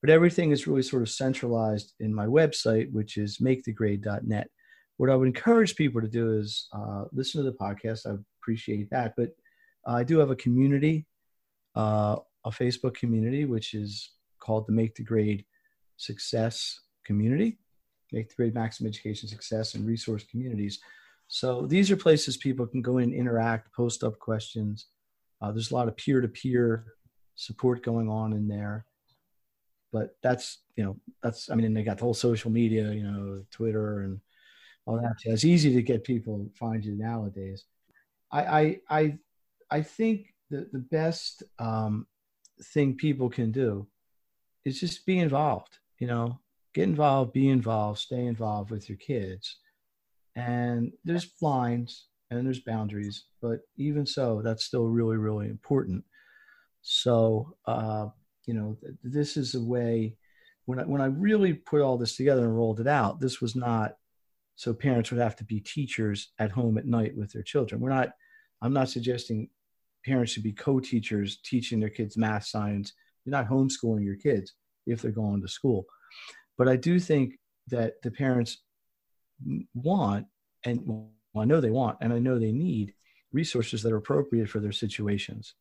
But 0.00 0.10
everything 0.10 0.50
is 0.50 0.66
really 0.66 0.82
sort 0.82 1.02
of 1.02 1.08
centralized 1.08 1.94
in 1.98 2.14
my 2.14 2.26
website, 2.26 2.92
which 2.92 3.16
is 3.16 3.38
makethegrade.net. 3.38 4.50
What 4.98 5.10
I 5.10 5.16
would 5.16 5.28
encourage 5.28 5.76
people 5.76 6.02
to 6.02 6.08
do 6.08 6.38
is 6.38 6.68
uh, 6.72 7.04
listen 7.12 7.42
to 7.42 7.50
the 7.50 7.56
podcast. 7.56 8.06
I 8.06 8.16
appreciate 8.42 8.90
that. 8.90 9.14
But 9.16 9.30
I 9.86 10.04
do 10.04 10.18
have 10.18 10.30
a 10.30 10.36
community, 10.36 11.06
uh, 11.74 12.16
a 12.44 12.50
Facebook 12.50 12.94
community, 12.94 13.46
which 13.46 13.72
is 13.72 14.10
called 14.40 14.66
the 14.66 14.72
Make 14.72 14.94
the 14.94 15.02
Grade 15.02 15.44
Success 15.96 16.78
Community, 17.06 17.58
Make 18.12 18.28
the 18.28 18.34
Grade 18.34 18.54
Maximum 18.54 18.88
Education 18.88 19.28
Success 19.28 19.74
and 19.74 19.86
Resource 19.86 20.24
Communities. 20.30 20.80
So 21.28 21.66
these 21.66 21.90
are 21.90 21.96
places 21.96 22.36
people 22.36 22.66
can 22.66 22.82
go 22.82 22.98
in, 22.98 23.12
interact, 23.12 23.74
post 23.74 24.04
up 24.04 24.18
questions. 24.18 24.86
Uh, 25.40 25.52
there's 25.52 25.70
a 25.70 25.74
lot 25.74 25.88
of 25.88 25.96
peer 25.96 26.20
to 26.20 26.28
peer 26.28 26.86
support 27.34 27.82
going 27.82 28.08
on 28.08 28.32
in 28.32 28.48
there. 28.48 28.86
But 29.92 30.16
that's 30.22 30.58
you 30.76 30.84
know 30.84 30.96
that's 31.22 31.50
I 31.50 31.54
mean 31.54 31.72
they 31.72 31.82
got 31.82 31.98
the 31.98 32.04
whole 32.04 32.14
social 32.14 32.50
media 32.50 32.92
you 32.92 33.04
know 33.04 33.44
Twitter 33.50 34.00
and 34.00 34.20
all 34.86 34.96
that. 34.96 35.16
It's 35.24 35.44
easy 35.44 35.72
to 35.74 35.82
get 35.82 36.04
people 36.04 36.50
find 36.58 36.84
you 36.84 36.96
nowadays. 36.96 37.64
I 38.30 38.42
I 38.42 38.80
I, 38.90 39.18
I 39.70 39.82
think 39.82 40.34
the 40.50 40.68
the 40.72 40.80
best 40.80 41.42
um, 41.58 42.06
thing 42.72 42.96
people 42.96 43.30
can 43.30 43.52
do 43.52 43.86
is 44.64 44.80
just 44.80 45.06
be 45.06 45.18
involved. 45.18 45.78
You 46.00 46.08
know, 46.08 46.40
get 46.74 46.84
involved, 46.84 47.32
be 47.32 47.48
involved, 47.48 48.00
stay 48.00 48.26
involved 48.26 48.70
with 48.70 48.88
your 48.88 48.98
kids. 48.98 49.58
And 50.36 50.92
there's 51.04 51.30
lines 51.40 52.06
and 52.30 52.46
there's 52.46 52.60
boundaries, 52.60 53.26
but 53.40 53.60
even 53.76 54.06
so, 54.06 54.42
that's 54.42 54.64
still 54.64 54.86
really, 54.86 55.16
really 55.16 55.48
important. 55.48 56.04
So, 56.82 57.56
uh, 57.66 58.08
you 58.46 58.54
know, 58.54 58.76
th- 58.80 58.94
this 59.02 59.36
is 59.36 59.54
a 59.54 59.62
way 59.62 60.16
when 60.66 60.78
I, 60.78 60.82
when 60.82 61.00
I 61.00 61.06
really 61.06 61.52
put 61.52 61.82
all 61.82 61.98
this 61.98 62.16
together 62.16 62.44
and 62.44 62.56
rolled 62.56 62.80
it 62.80 62.86
out, 62.86 63.20
this 63.20 63.40
was 63.40 63.54
not 63.54 63.96
so 64.56 64.72
parents 64.72 65.10
would 65.10 65.20
have 65.20 65.36
to 65.36 65.44
be 65.44 65.60
teachers 65.60 66.32
at 66.38 66.50
home 66.50 66.78
at 66.78 66.86
night 66.86 67.16
with 67.16 67.32
their 67.32 67.42
children. 67.42 67.80
We're 67.80 67.90
not, 67.90 68.10
I'm 68.62 68.72
not 68.72 68.88
suggesting 68.88 69.48
parents 70.04 70.32
should 70.32 70.42
be 70.42 70.52
co-teachers 70.52 71.38
teaching 71.44 71.80
their 71.80 71.90
kids 71.90 72.16
math, 72.16 72.46
science. 72.46 72.92
You're 73.24 73.32
not 73.32 73.48
homeschooling 73.48 74.04
your 74.04 74.16
kids 74.16 74.52
if 74.86 75.02
they're 75.02 75.10
going 75.10 75.42
to 75.42 75.48
school. 75.48 75.86
But 76.56 76.68
I 76.68 76.76
do 76.76 77.00
think 77.00 77.34
that 77.68 77.94
the 78.02 78.10
parents 78.10 78.58
want, 79.74 80.26
and 80.64 80.80
well, 80.84 81.10
I 81.36 81.44
know 81.44 81.60
they 81.60 81.70
want, 81.70 81.98
and 82.00 82.12
I 82.12 82.18
know 82.18 82.38
they 82.38 82.52
need 82.52 82.94
resources 83.32 83.82
that 83.82 83.92
are 83.92 83.96
appropriate 83.96 84.48
for 84.48 84.60
their 84.60 84.72
situations. 84.72 85.54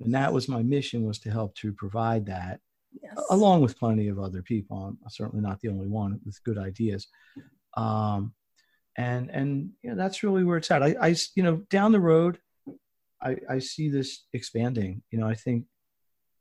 And 0.00 0.12
that 0.14 0.32
was 0.32 0.48
my 0.48 0.62
mission 0.62 1.06
was 1.06 1.20
to 1.20 1.30
help 1.30 1.54
to 1.56 1.72
provide 1.72 2.26
that 2.26 2.60
yes. 3.00 3.14
along 3.30 3.62
with 3.62 3.78
plenty 3.78 4.08
of 4.08 4.18
other 4.18 4.42
people. 4.42 4.84
I'm 4.84 4.98
certainly 5.08 5.42
not 5.42 5.60
the 5.60 5.68
only 5.68 5.86
one 5.86 6.20
with 6.24 6.42
good 6.44 6.58
ideas. 6.58 7.06
Um, 7.76 8.34
and 8.96 9.30
and 9.30 9.70
you 9.82 9.90
know, 9.90 9.96
that's 9.96 10.22
really 10.22 10.44
where 10.44 10.56
it's 10.56 10.70
at. 10.70 10.82
I, 10.82 10.94
I 11.00 11.16
you 11.34 11.42
know 11.42 11.56
down 11.70 11.92
the 11.92 12.00
road 12.00 12.38
I, 13.22 13.36
I 13.48 13.58
see 13.58 13.88
this 13.88 14.24
expanding. 14.32 15.02
You 15.10 15.18
know 15.18 15.26
i 15.26 15.34
think 15.34 15.64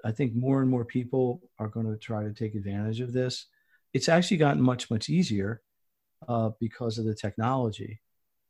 i 0.06 0.12
think 0.12 0.36
more 0.36 0.62
and 0.62 0.70
more 0.70 0.86
people 0.86 1.42
are 1.60 1.70
going 1.70 1.90
to 1.90 1.98
try 1.98 2.24
to 2.24 2.34
take 2.34 2.56
advantage 2.56 3.00
of 3.00 3.14
this. 3.14 3.48
It's 3.94 4.10
actually 4.10 4.38
gotten 4.38 4.62
much 4.62 4.92
much 4.92 5.10
easier 5.10 5.62
uh, 6.28 6.52
because 6.60 6.98
of 6.98 7.06
the 7.06 7.16
technology. 7.16 8.00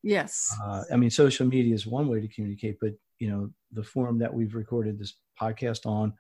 Yes. 0.02 0.54
Uh, 0.62 0.84
i 0.92 0.98
mean 0.98 1.10
social 1.10 1.48
media 1.48 1.74
is 1.74 1.88
one 1.88 2.10
way 2.10 2.20
to 2.20 2.28
communicate 2.28 2.78
but 2.82 2.92
you 3.20 3.30
know 3.30 3.50
the 3.72 3.84
form 3.84 4.20
that 4.20 4.34
we've 4.34 4.54
recorded 4.54 5.00
this 5.00 5.14
podcast 5.42 5.86
on 5.86 6.12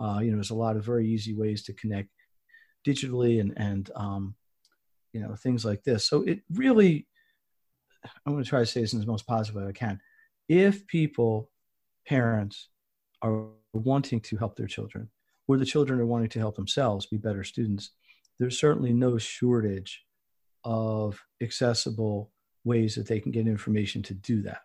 uh, 0.00 0.18
you 0.20 0.30
know 0.30 0.36
there's 0.36 0.50
a 0.50 0.54
lot 0.54 0.76
of 0.76 0.84
very 0.84 1.06
easy 1.08 1.32
ways 1.32 1.62
to 1.62 1.72
connect 1.74 2.08
digitally 2.86 3.40
and 3.40 3.52
and 3.56 3.90
um, 3.94 4.34
you 5.12 5.20
know 5.20 5.34
things 5.34 5.64
like 5.64 5.82
this. 5.84 6.08
So 6.08 6.22
it 6.22 6.40
really 6.52 7.06
i'm 8.24 8.32
going 8.32 8.42
to 8.42 8.48
try 8.48 8.60
to 8.60 8.66
say 8.66 8.80
this 8.80 8.94
in 8.94 9.00
the 9.00 9.06
most 9.06 9.26
positive 9.26 9.60
way 9.60 9.68
i 9.68 9.72
can. 9.72 10.00
If 10.48 10.86
people 10.86 11.50
parents 12.06 12.68
are 13.22 13.48
wanting 13.72 14.20
to 14.20 14.36
help 14.36 14.56
their 14.56 14.66
children 14.66 15.10
or 15.46 15.58
the 15.58 15.66
children 15.66 16.00
are 16.00 16.06
wanting 16.06 16.30
to 16.30 16.38
help 16.38 16.56
themselves 16.56 17.06
be 17.06 17.18
better 17.18 17.44
students 17.44 17.90
there's 18.38 18.58
certainly 18.58 18.92
no 18.92 19.18
shortage 19.18 20.02
of 20.64 21.20
accessible 21.42 22.30
ways 22.64 22.94
that 22.94 23.06
they 23.06 23.20
can 23.20 23.32
get 23.32 23.46
information 23.46 24.02
to 24.02 24.14
do 24.14 24.42
that 24.42 24.62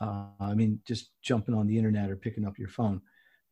uh, 0.00 0.24
I 0.40 0.54
mean, 0.54 0.80
just 0.86 1.10
jumping 1.22 1.54
on 1.54 1.66
the 1.66 1.76
internet 1.76 2.10
or 2.10 2.16
picking 2.16 2.46
up 2.46 2.58
your 2.58 2.68
phone. 2.68 3.02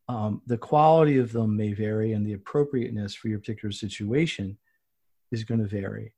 Um, 0.09 0.41
the 0.47 0.57
quality 0.57 1.19
of 1.19 1.33
them 1.33 1.57
may 1.57 1.75
vary, 1.75 2.13
and 2.13 2.27
the 2.27 2.33
appropriateness 2.33 3.15
for 3.15 3.29
your 3.29 3.39
particular 3.39 3.73
situation 3.73 4.57
is 5.31 5.45
going 5.45 5.61
to 5.61 5.67
vary. 5.67 6.15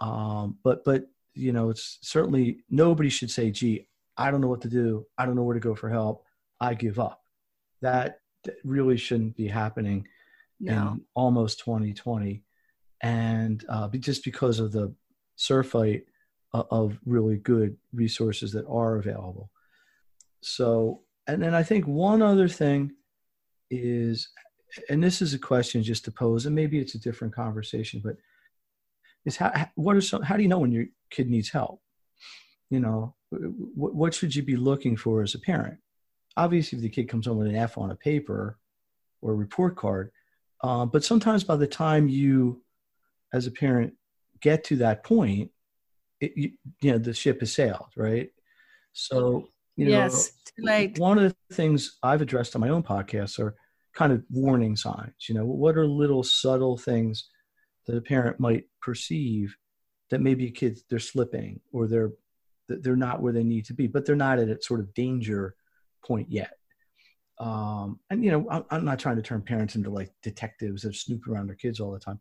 Um, 0.00 0.58
but 0.62 0.84
but 0.84 1.06
you 1.34 1.52
know, 1.52 1.70
it's 1.70 1.98
certainly 2.02 2.58
nobody 2.68 3.08
should 3.08 3.30
say, 3.30 3.50
"Gee, 3.50 3.88
I 4.18 4.30
don't 4.30 4.42
know 4.42 4.48
what 4.48 4.60
to 4.62 4.68
do. 4.68 5.06
I 5.16 5.24
don't 5.24 5.36
know 5.36 5.44
where 5.44 5.54
to 5.54 5.60
go 5.60 5.74
for 5.74 5.88
help. 5.88 6.24
I 6.60 6.74
give 6.74 6.98
up." 6.98 7.22
That 7.80 8.20
really 8.64 8.98
shouldn't 8.98 9.36
be 9.36 9.46
happening 9.46 10.06
no. 10.60 10.72
in 10.72 11.04
almost 11.14 11.60
2020, 11.60 12.42
and 13.02 13.64
uh, 13.68 13.88
just 13.88 14.24
because 14.24 14.58
of 14.58 14.72
the 14.72 14.92
surfeit 15.36 16.06
of 16.52 16.98
really 17.04 17.36
good 17.36 17.76
resources 17.92 18.52
that 18.52 18.66
are 18.66 18.96
available. 18.96 19.50
So, 20.40 21.02
and 21.26 21.42
then 21.42 21.54
I 21.54 21.62
think 21.62 21.86
one 21.86 22.22
other 22.22 22.48
thing 22.48 22.92
is, 23.70 24.28
and 24.88 25.02
this 25.02 25.20
is 25.20 25.34
a 25.34 25.38
question 25.38 25.82
just 25.82 26.04
to 26.06 26.10
pose, 26.10 26.46
and 26.46 26.54
maybe 26.54 26.78
it's 26.78 26.94
a 26.94 27.00
different 27.00 27.34
conversation, 27.34 28.00
but 28.02 28.16
is 29.24 29.36
how 29.36 29.68
what 29.74 29.96
are 29.96 30.00
some 30.00 30.22
how 30.22 30.36
do 30.36 30.42
you 30.42 30.48
know 30.48 30.58
when 30.58 30.72
your 30.72 30.86
kid 31.10 31.28
needs 31.28 31.50
help? 31.50 31.80
You 32.70 32.80
know, 32.80 33.14
what, 33.30 33.94
what 33.94 34.14
should 34.14 34.34
you 34.34 34.42
be 34.42 34.56
looking 34.56 34.96
for 34.96 35.22
as 35.22 35.34
a 35.34 35.38
parent? 35.38 35.78
Obviously, 36.36 36.78
if 36.78 36.82
the 36.82 36.88
kid 36.88 37.08
comes 37.08 37.26
home 37.26 37.38
with 37.38 37.48
an 37.48 37.56
F 37.56 37.78
on 37.78 37.90
a 37.90 37.96
paper 37.96 38.58
or 39.20 39.32
a 39.32 39.36
report 39.36 39.76
card, 39.76 40.12
uh, 40.62 40.86
but 40.86 41.04
sometimes 41.04 41.44
by 41.44 41.56
the 41.56 41.66
time 41.66 42.08
you, 42.08 42.62
as 43.32 43.46
a 43.46 43.50
parent, 43.50 43.94
get 44.40 44.64
to 44.64 44.76
that 44.76 45.04
point, 45.04 45.50
it, 46.20 46.32
you, 46.36 46.50
you, 46.80 46.92
know 46.92 46.98
the 46.98 47.14
ship 47.14 47.38
has 47.38 47.54
sailed 47.54 47.86
right 47.96 48.30
so 48.92 49.46
you 49.76 49.84
know 49.84 49.92
yes, 49.92 50.32
one 50.98 51.16
of 51.16 51.32
the 51.48 51.54
things 51.54 51.96
i've 52.02 52.20
addressed 52.20 52.56
on 52.56 52.60
my 52.60 52.70
own 52.70 52.82
podcast 52.82 53.38
are 53.38 53.54
kind 53.98 54.12
of 54.12 54.22
warning 54.30 54.76
signs. 54.76 55.28
You 55.28 55.34
know, 55.34 55.44
what 55.44 55.76
are 55.76 55.86
little 55.86 56.22
subtle 56.22 56.78
things 56.78 57.28
that 57.86 57.96
a 57.96 58.00
parent 58.00 58.38
might 58.38 58.64
perceive 58.80 59.56
that 60.10 60.20
maybe 60.20 60.46
a 60.46 60.50
kid 60.50 60.78
they're 60.88 61.00
slipping 61.00 61.60
or 61.72 61.88
they're 61.88 62.12
they're 62.68 62.96
not 62.96 63.20
where 63.20 63.32
they 63.32 63.42
need 63.42 63.64
to 63.64 63.74
be, 63.74 63.86
but 63.86 64.04
they're 64.06 64.14
not 64.14 64.38
at 64.38 64.48
a 64.48 64.62
sort 64.62 64.80
of 64.80 64.94
danger 64.94 65.54
point 66.04 66.30
yet. 66.30 66.52
Um, 67.40 67.98
and 68.10 68.24
you 68.24 68.30
know, 68.30 68.46
I'm, 68.50 68.64
I'm 68.70 68.84
not 68.84 68.98
trying 68.98 69.16
to 69.16 69.22
turn 69.22 69.42
parents 69.42 69.74
into 69.74 69.90
like 69.90 70.12
detectives 70.22 70.82
that 70.82 70.94
snoop 70.94 71.26
around 71.26 71.48
their 71.48 71.56
kids 71.56 71.80
all 71.80 71.90
the 71.90 71.98
time, 71.98 72.20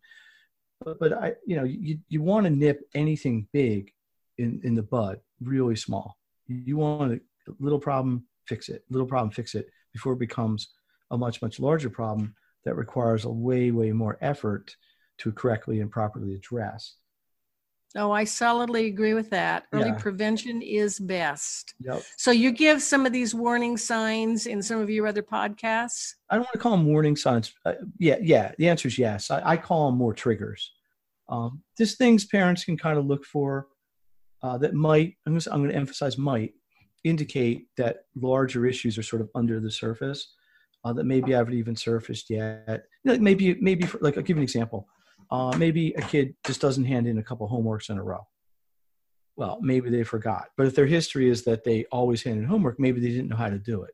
but 0.83 0.99
but 0.99 1.13
I, 1.13 1.33
you 1.45 1.55
know, 1.55 1.63
you 1.63 1.99
you 2.09 2.21
want 2.21 2.45
to 2.45 2.49
nip 2.49 2.81
anything 2.93 3.47
big 3.53 3.91
in 4.37 4.61
in 4.63 4.75
the 4.75 4.83
bud 4.83 5.19
really 5.41 5.75
small. 5.75 6.17
You 6.47 6.77
want 6.77 7.13
a 7.13 7.19
little 7.59 7.79
problem, 7.79 8.25
fix 8.45 8.69
it. 8.69 8.83
Little 8.89 9.07
problem, 9.07 9.31
fix 9.31 9.55
it 9.55 9.67
before 9.93 10.13
it 10.13 10.19
becomes 10.19 10.69
a 11.11 11.17
much 11.17 11.41
much 11.41 11.59
larger 11.59 11.89
problem 11.89 12.35
that 12.65 12.75
requires 12.75 13.25
a 13.25 13.29
way 13.29 13.71
way 13.71 13.91
more 13.91 14.17
effort 14.21 14.75
to 15.19 15.31
correctly 15.31 15.79
and 15.81 15.91
properly 15.91 16.35
address. 16.35 16.95
Oh, 17.95 18.11
I 18.11 18.25
solidly 18.25 18.87
agree 18.87 19.13
with 19.13 19.29
that. 19.29 19.63
Early 19.71 19.89
yeah. 19.89 19.95
prevention 19.95 20.61
is 20.61 20.99
best. 20.99 21.73
Yep. 21.79 22.03
So 22.17 22.31
you 22.31 22.51
give 22.51 22.81
some 22.81 23.05
of 23.05 23.13
these 23.13 23.33
warning 23.33 23.77
signs 23.77 24.45
in 24.45 24.61
some 24.61 24.79
of 24.79 24.89
your 24.89 25.07
other 25.07 25.23
podcasts? 25.23 26.13
I 26.29 26.35
don't 26.35 26.43
want 26.43 26.53
to 26.53 26.59
call 26.59 26.71
them 26.73 26.85
warning 26.85 27.15
signs. 27.15 27.53
Uh, 27.65 27.73
yeah, 27.97 28.17
yeah. 28.21 28.51
The 28.57 28.67
answer 28.67 28.89
is 28.89 28.99
yes. 28.99 29.31
I, 29.31 29.41
I 29.51 29.57
call 29.57 29.89
them 29.89 29.97
more 29.97 30.13
triggers. 30.13 30.73
Um, 31.29 31.63
just 31.77 31.97
things 31.97 32.25
parents 32.25 32.65
can 32.65 32.77
kind 32.77 32.99
of 32.99 33.05
look 33.05 33.25
for 33.25 33.67
uh, 34.43 34.57
that 34.59 34.73
might, 34.73 35.15
I'm 35.25 35.33
going, 35.33 35.39
to, 35.39 35.53
I'm 35.53 35.61
going 35.61 35.71
to 35.71 35.77
emphasize 35.77 36.17
might, 36.17 36.53
indicate 37.03 37.67
that 37.77 37.99
larger 38.15 38.65
issues 38.65 38.97
are 38.97 39.03
sort 39.03 39.21
of 39.21 39.29
under 39.33 39.59
the 39.59 39.71
surface 39.71 40.33
uh, 40.83 40.91
that 40.93 41.05
maybe 41.05 41.31
haven't 41.31 41.53
even 41.53 41.75
surfaced 41.75 42.29
yet. 42.29 42.83
Know, 43.05 43.17
maybe, 43.17 43.55
maybe 43.61 43.85
for, 43.85 43.97
like 44.01 44.17
I'll 44.17 44.23
give 44.23 44.35
you 44.35 44.41
an 44.41 44.43
example. 44.43 44.87
Uh, 45.29 45.55
maybe 45.57 45.93
a 45.93 46.01
kid 46.01 46.35
just 46.45 46.61
doesn't 46.61 46.85
hand 46.85 47.07
in 47.07 47.17
a 47.17 47.23
couple 47.23 47.47
homeworks 47.49 47.89
in 47.89 47.97
a 47.97 48.03
row. 48.03 48.25
Well, 49.35 49.59
maybe 49.61 49.89
they 49.89 50.03
forgot. 50.03 50.47
But 50.57 50.67
if 50.67 50.75
their 50.75 50.85
history 50.85 51.29
is 51.29 51.43
that 51.43 51.63
they 51.63 51.85
always 51.91 52.23
hand 52.23 52.39
in 52.39 52.45
homework, 52.45 52.79
maybe 52.79 52.99
they 52.99 53.09
didn't 53.09 53.29
know 53.29 53.35
how 53.35 53.49
to 53.49 53.59
do 53.59 53.83
it, 53.83 53.93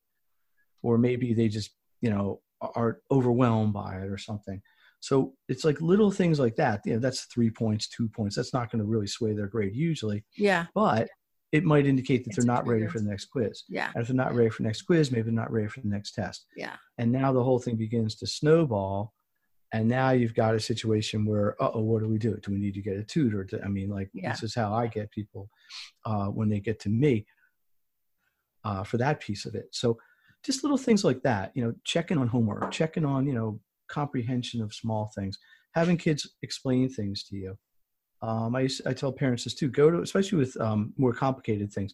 or 0.82 0.98
maybe 0.98 1.34
they 1.34 1.50
just 1.50 1.72
you 2.02 2.10
know 2.10 2.42
are 2.62 3.02
overwhelmed 3.12 3.74
by 3.74 3.98
it 3.98 4.10
or 4.10 4.18
something. 4.18 4.62
So 5.00 5.34
it's 5.50 5.66
like 5.66 5.82
little 5.82 6.12
things 6.12 6.40
like 6.40 6.56
that. 6.56 6.82
You 6.86 6.94
know, 6.94 7.00
that's 7.00 7.26
three 7.26 7.50
points, 7.50 7.90
two 7.90 8.08
points. 8.08 8.38
That's 8.38 8.54
not 8.54 8.72
going 8.72 8.80
to 8.80 8.90
really 8.90 9.08
sway 9.08 9.34
their 9.34 9.48
grade 9.48 9.76
usually. 9.76 10.24
Yeah. 10.38 10.68
But 10.74 11.10
it 11.52 11.66
might 11.66 11.86
indicate 11.86 12.24
that 12.24 12.30
it's 12.30 12.38
they're 12.38 12.46
not 12.46 12.66
ready 12.66 12.88
for 12.88 13.00
the 13.00 13.10
next 13.10 13.26
quiz. 13.26 13.64
Yeah. 13.68 13.92
And 13.94 14.02
if 14.02 14.08
they're 14.08 14.16
not 14.16 14.34
ready 14.34 14.50
for 14.50 14.64
the 14.64 14.68
next 14.68 14.84
quiz, 14.84 15.12
maybe 15.12 15.24
they're 15.24 15.34
not 15.34 15.52
ready 15.52 15.68
for 15.68 15.82
the 15.82 15.90
next 15.90 16.14
test. 16.14 16.46
Yeah. 16.56 16.78
And 16.98 17.12
now 17.12 17.34
the 17.34 17.44
whole 17.44 17.60
thing 17.60 17.76
begins 17.76 18.16
to 18.16 18.28
snowball. 18.28 19.14
And 19.74 19.88
now 19.90 20.12
you've 20.12 20.36
got 20.36 20.54
a 20.54 20.60
situation 20.60 21.26
where, 21.26 21.56
oh, 21.60 21.82
what 21.82 22.04
do 22.04 22.08
we 22.08 22.20
do? 22.20 22.38
Do 22.44 22.52
we 22.52 22.60
need 22.60 22.76
to 22.76 22.82
get 22.82 22.96
a 22.96 23.04
tutor? 23.04 23.44
To, 23.44 23.62
I 23.64 23.68
mean, 23.68 23.90
like, 23.90 24.10
yeah. 24.14 24.32
this 24.32 24.44
is 24.44 24.54
how 24.54 24.72
I 24.72 24.86
get 24.86 25.10
people 25.10 25.50
uh, 26.06 26.28
when 26.28 26.48
they 26.48 26.60
get 26.60 26.80
to 26.82 26.90
me 26.90 27.26
uh, 28.64 28.84
for 28.84 28.98
that 28.98 29.20
piece 29.20 29.46
of 29.46 29.56
it. 29.56 29.70
So 29.72 29.98
just 30.44 30.64
little 30.64 30.78
things 30.78 31.04
like 31.04 31.24
that, 31.24 31.52
you 31.56 31.64
know, 31.64 31.74
checking 31.84 32.20
on 32.20 32.28
homework, 32.28 32.70
checking 32.70 33.04
on, 33.04 33.26
you 33.26 33.34
know, 33.34 33.60
comprehension 33.88 34.62
of 34.62 34.76
small 34.76 35.12
things, 35.16 35.40
having 35.74 35.98
kids 35.98 36.30
explain 36.44 36.88
things 36.88 37.24
to 37.24 37.36
you. 37.36 37.58
Um, 38.22 38.56
I, 38.56 38.62
used, 38.62 38.86
I 38.88 38.94
tell 38.94 39.12
parents 39.12 39.44
this 39.44 39.56
too. 39.56 39.70
Go 39.70 39.90
to, 39.90 40.02
especially 40.02 40.38
with 40.38 40.60
um, 40.62 40.94
more 40.98 41.14
complicated 41.14 41.74
things, 41.74 41.94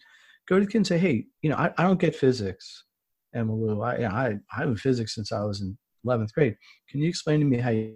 go 0.50 0.60
to 0.60 0.65
the 0.65 0.72
kid 0.72 0.80
and 0.80 0.88
say, 0.88 1.00
"Hey, 1.00 1.26
you 1.42 1.50
know, 1.50 1.56
I, 1.56 1.74
I 1.78 1.84
don't 1.84 2.00
get 2.00 2.15
physics, 2.15 2.84
Emma 3.34 3.56
Lou. 3.56 3.82
I, 3.82 4.06
I 4.06 4.36
I'm 4.56 4.70
in 4.70 4.76
physics 4.76 5.15
since 5.15 5.32
I 5.32 5.44
was 5.44 5.62
in 5.62 5.76
11th 6.06 6.34
grade. 6.34 6.56
Can 6.90 7.02
you 7.02 7.10
explain 7.10 7.40
to 7.40 7.46
me 7.46 7.58
how 7.58 7.70
you, 7.70 7.96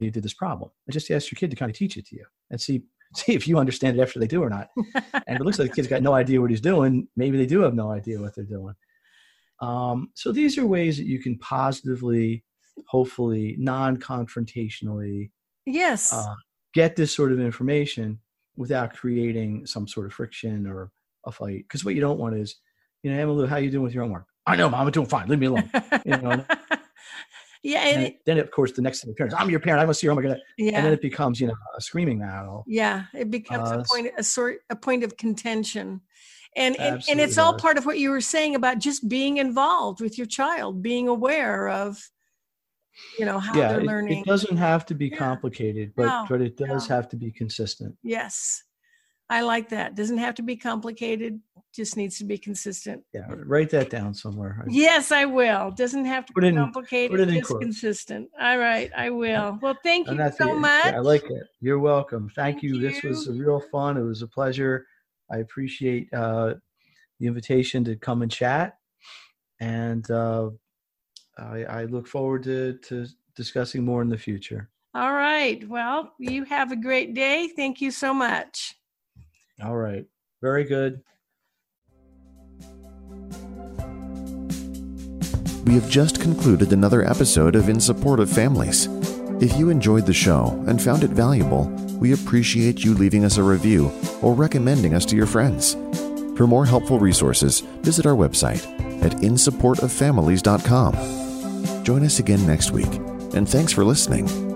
you 0.00 0.10
did 0.10 0.22
this 0.22 0.34
problem?" 0.34 0.70
And 0.86 0.92
just 0.92 1.10
ask 1.10 1.30
your 1.30 1.36
kid 1.38 1.50
to 1.50 1.56
kind 1.56 1.70
of 1.70 1.76
teach 1.76 1.96
it 1.96 2.06
to 2.06 2.16
you 2.16 2.24
and 2.50 2.60
see 2.60 2.82
see 3.14 3.32
if 3.34 3.46
you 3.46 3.58
understand 3.58 3.98
it 3.98 4.02
after 4.02 4.18
they 4.18 4.26
do 4.26 4.42
or 4.42 4.50
not. 4.50 4.68
and 5.26 5.38
it 5.38 5.42
looks 5.42 5.58
like 5.58 5.68
the 5.68 5.74
kid's 5.74 5.88
got 5.88 6.02
no 6.02 6.14
idea 6.14 6.40
what 6.40 6.50
he's 6.50 6.60
doing, 6.60 7.06
maybe 7.16 7.36
they 7.36 7.46
do 7.46 7.60
have 7.60 7.74
no 7.74 7.90
idea 7.90 8.20
what 8.20 8.34
they're 8.34 8.44
doing. 8.44 8.74
Um, 9.60 10.10
so 10.14 10.32
these 10.32 10.58
are 10.58 10.66
ways 10.66 10.96
that 10.96 11.06
you 11.06 11.20
can 11.20 11.38
positively, 11.38 12.44
hopefully, 12.88 13.54
non-confrontationally, 13.58 15.30
yes, 15.66 16.12
uh, 16.12 16.34
get 16.74 16.96
this 16.96 17.14
sort 17.14 17.32
of 17.32 17.40
information 17.40 18.18
without 18.56 18.94
creating 18.94 19.66
some 19.66 19.86
sort 19.86 20.06
of 20.06 20.12
friction 20.12 20.66
or 20.66 20.90
a 21.26 21.32
fight. 21.32 21.64
Because 21.68 21.84
what 21.84 21.94
you 21.94 22.00
don't 22.00 22.18
want 22.18 22.36
is, 22.36 22.56
you 23.02 23.12
know, 23.12 23.18
Emily, 23.18 23.46
how 23.46 23.56
are 23.56 23.60
you 23.60 23.70
doing 23.70 23.84
with 23.84 23.94
your 23.94 24.02
homework? 24.02 24.26
I 24.46 24.56
know, 24.56 24.68
mom, 24.68 24.86
I'm 24.86 24.92
doing 24.92 25.06
fine. 25.06 25.28
Leave 25.28 25.38
me 25.38 25.46
alone. 25.46 25.70
You 26.04 26.16
know. 26.16 26.44
yeah, 27.62 27.80
and, 27.80 27.96
and 27.96 28.06
it, 28.06 28.24
then 28.26 28.38
of 28.38 28.50
course 28.50 28.72
the 28.72 28.82
next 28.82 29.04
thing 29.04 29.14
parents, 29.14 29.36
I'm 29.38 29.50
your 29.50 29.60
parent. 29.60 29.82
I 29.82 29.86
must 29.86 30.00
see 30.00 30.06
your 30.06 30.14
homework. 30.14 30.38
Yeah. 30.58 30.76
And 30.76 30.86
then 30.86 30.92
it 30.92 31.00
becomes, 31.00 31.40
you 31.40 31.46
know, 31.46 31.54
a 31.76 31.80
screaming 31.80 32.20
battle. 32.20 32.64
Yeah, 32.66 33.04
it 33.14 33.30
becomes 33.30 33.70
uh, 33.70 33.78
a 33.78 33.84
point, 33.84 34.08
a 34.18 34.22
sort, 34.22 34.58
a 34.70 34.76
point 34.76 35.04
of 35.04 35.16
contention 35.16 36.00
and 36.56 36.78
and, 36.78 37.02
and 37.08 37.20
it's 37.20 37.38
all 37.38 37.54
part 37.54 37.78
of 37.78 37.86
what 37.86 37.98
you 37.98 38.10
were 38.10 38.20
saying 38.20 38.54
about 38.54 38.78
just 38.78 39.08
being 39.08 39.38
involved 39.38 40.00
with 40.00 40.18
your 40.18 40.26
child 40.26 40.82
being 40.82 41.08
aware 41.08 41.68
of 41.68 42.10
you 43.18 43.24
know 43.24 43.38
how 43.38 43.54
yeah, 43.54 43.68
they're 43.68 43.80
it, 43.80 43.86
learning 43.86 44.18
it 44.18 44.26
doesn't 44.26 44.56
have 44.56 44.84
to 44.84 44.94
be 44.94 45.06
yeah. 45.06 45.16
complicated 45.16 45.92
but 45.96 46.06
no, 46.06 46.26
but 46.28 46.40
it 46.40 46.56
does 46.56 46.88
no. 46.88 46.94
have 46.94 47.08
to 47.08 47.16
be 47.16 47.30
consistent 47.30 47.96
yes 48.02 48.64
i 49.32 49.40
like 49.40 49.68
that. 49.70 49.94
Doesn't 49.94 50.18
have 50.18 50.34
to 50.36 50.42
be 50.42 50.56
complicated 50.56 51.40
just 51.74 51.96
needs 51.96 52.18
to 52.18 52.24
be 52.24 52.36
consistent. 52.36 53.02
Yeah 53.14 53.26
write 53.30 53.70
that 53.70 53.90
down 53.90 54.14
somewhere. 54.14 54.64
Yes 54.68 55.10
i 55.12 55.24
will. 55.24 55.70
Doesn't 55.70 56.04
have 56.04 56.26
to 56.26 56.32
put 56.32 56.42
be 56.42 56.48
in, 56.48 56.56
complicated 56.56 57.18
put 57.18 57.28
it 57.28 57.32
just 57.32 57.46
quotes. 57.46 57.62
consistent. 57.62 58.28
All 58.40 58.58
right 58.58 58.90
i 58.96 59.10
will. 59.10 59.58
Well 59.62 59.76
thank 59.82 60.08
you 60.08 60.30
so 60.36 60.54
much. 60.54 60.86
Yeah, 60.86 60.96
i 60.96 61.00
like 61.00 61.24
it. 61.24 61.44
You're 61.60 61.78
welcome. 61.78 62.30
Thank, 62.34 62.56
thank 62.56 62.62
you. 62.62 62.76
you. 62.76 62.88
this 62.88 63.02
was 63.02 63.28
real 63.28 63.62
fun. 63.72 63.96
It 63.96 64.02
was 64.02 64.22
a 64.22 64.28
pleasure. 64.28 64.86
I 65.30 65.38
appreciate 65.38 66.12
uh, 66.12 66.54
the 67.18 67.26
invitation 67.26 67.84
to 67.84 67.96
come 67.96 68.20
and 68.20 68.30
chat, 68.30 68.76
and 69.60 70.08
uh, 70.10 70.50
I, 71.38 71.64
I, 71.64 71.84
look 71.84 72.06
forward 72.06 72.42
to, 72.44 72.74
to 72.88 73.06
discussing 73.34 73.84
more 73.84 74.02
in 74.02 74.08
the 74.08 74.18
future. 74.18 74.68
All 74.94 75.14
right. 75.14 75.66
Well, 75.66 76.12
you 76.18 76.44
have 76.44 76.70
a 76.70 76.76
great 76.76 77.14
day. 77.14 77.48
Thank 77.56 77.80
you 77.80 77.90
so 77.90 78.12
much. 78.12 78.76
All 79.60 79.76
right. 79.76 80.06
Very 80.40 80.64
good. 80.64 81.02
We 85.64 85.74
have 85.74 85.88
just 85.88 86.20
concluded 86.20 86.72
another 86.72 87.08
episode 87.08 87.54
of 87.54 87.68
In 87.68 87.78
Support 87.80 88.18
of 88.20 88.30
Families. 88.30 88.88
If 89.40 89.56
you 89.56 89.70
enjoyed 89.70 90.06
the 90.06 90.12
show 90.12 90.60
and 90.66 90.82
found 90.82 91.04
it 91.04 91.10
valuable, 91.10 91.66
we 91.98 92.12
appreciate 92.12 92.82
you 92.84 92.94
leaving 92.94 93.24
us 93.24 93.36
a 93.36 93.42
review 93.42 93.92
or 94.22 94.34
recommending 94.34 94.94
us 94.94 95.04
to 95.06 95.16
your 95.16 95.26
friends. 95.26 95.74
For 96.36 96.46
more 96.48 96.66
helpful 96.66 96.98
resources, 96.98 97.60
visit 97.60 98.06
our 98.06 98.16
website 98.16 98.66
at 99.04 99.12
insupportoffamilies.com. 99.12 101.84
Join 101.84 102.04
us 102.04 102.18
again 102.18 102.44
next 102.46 102.72
week, 102.72 102.92
and 103.34 103.48
thanks 103.48 103.72
for 103.72 103.84
listening. 103.84 104.51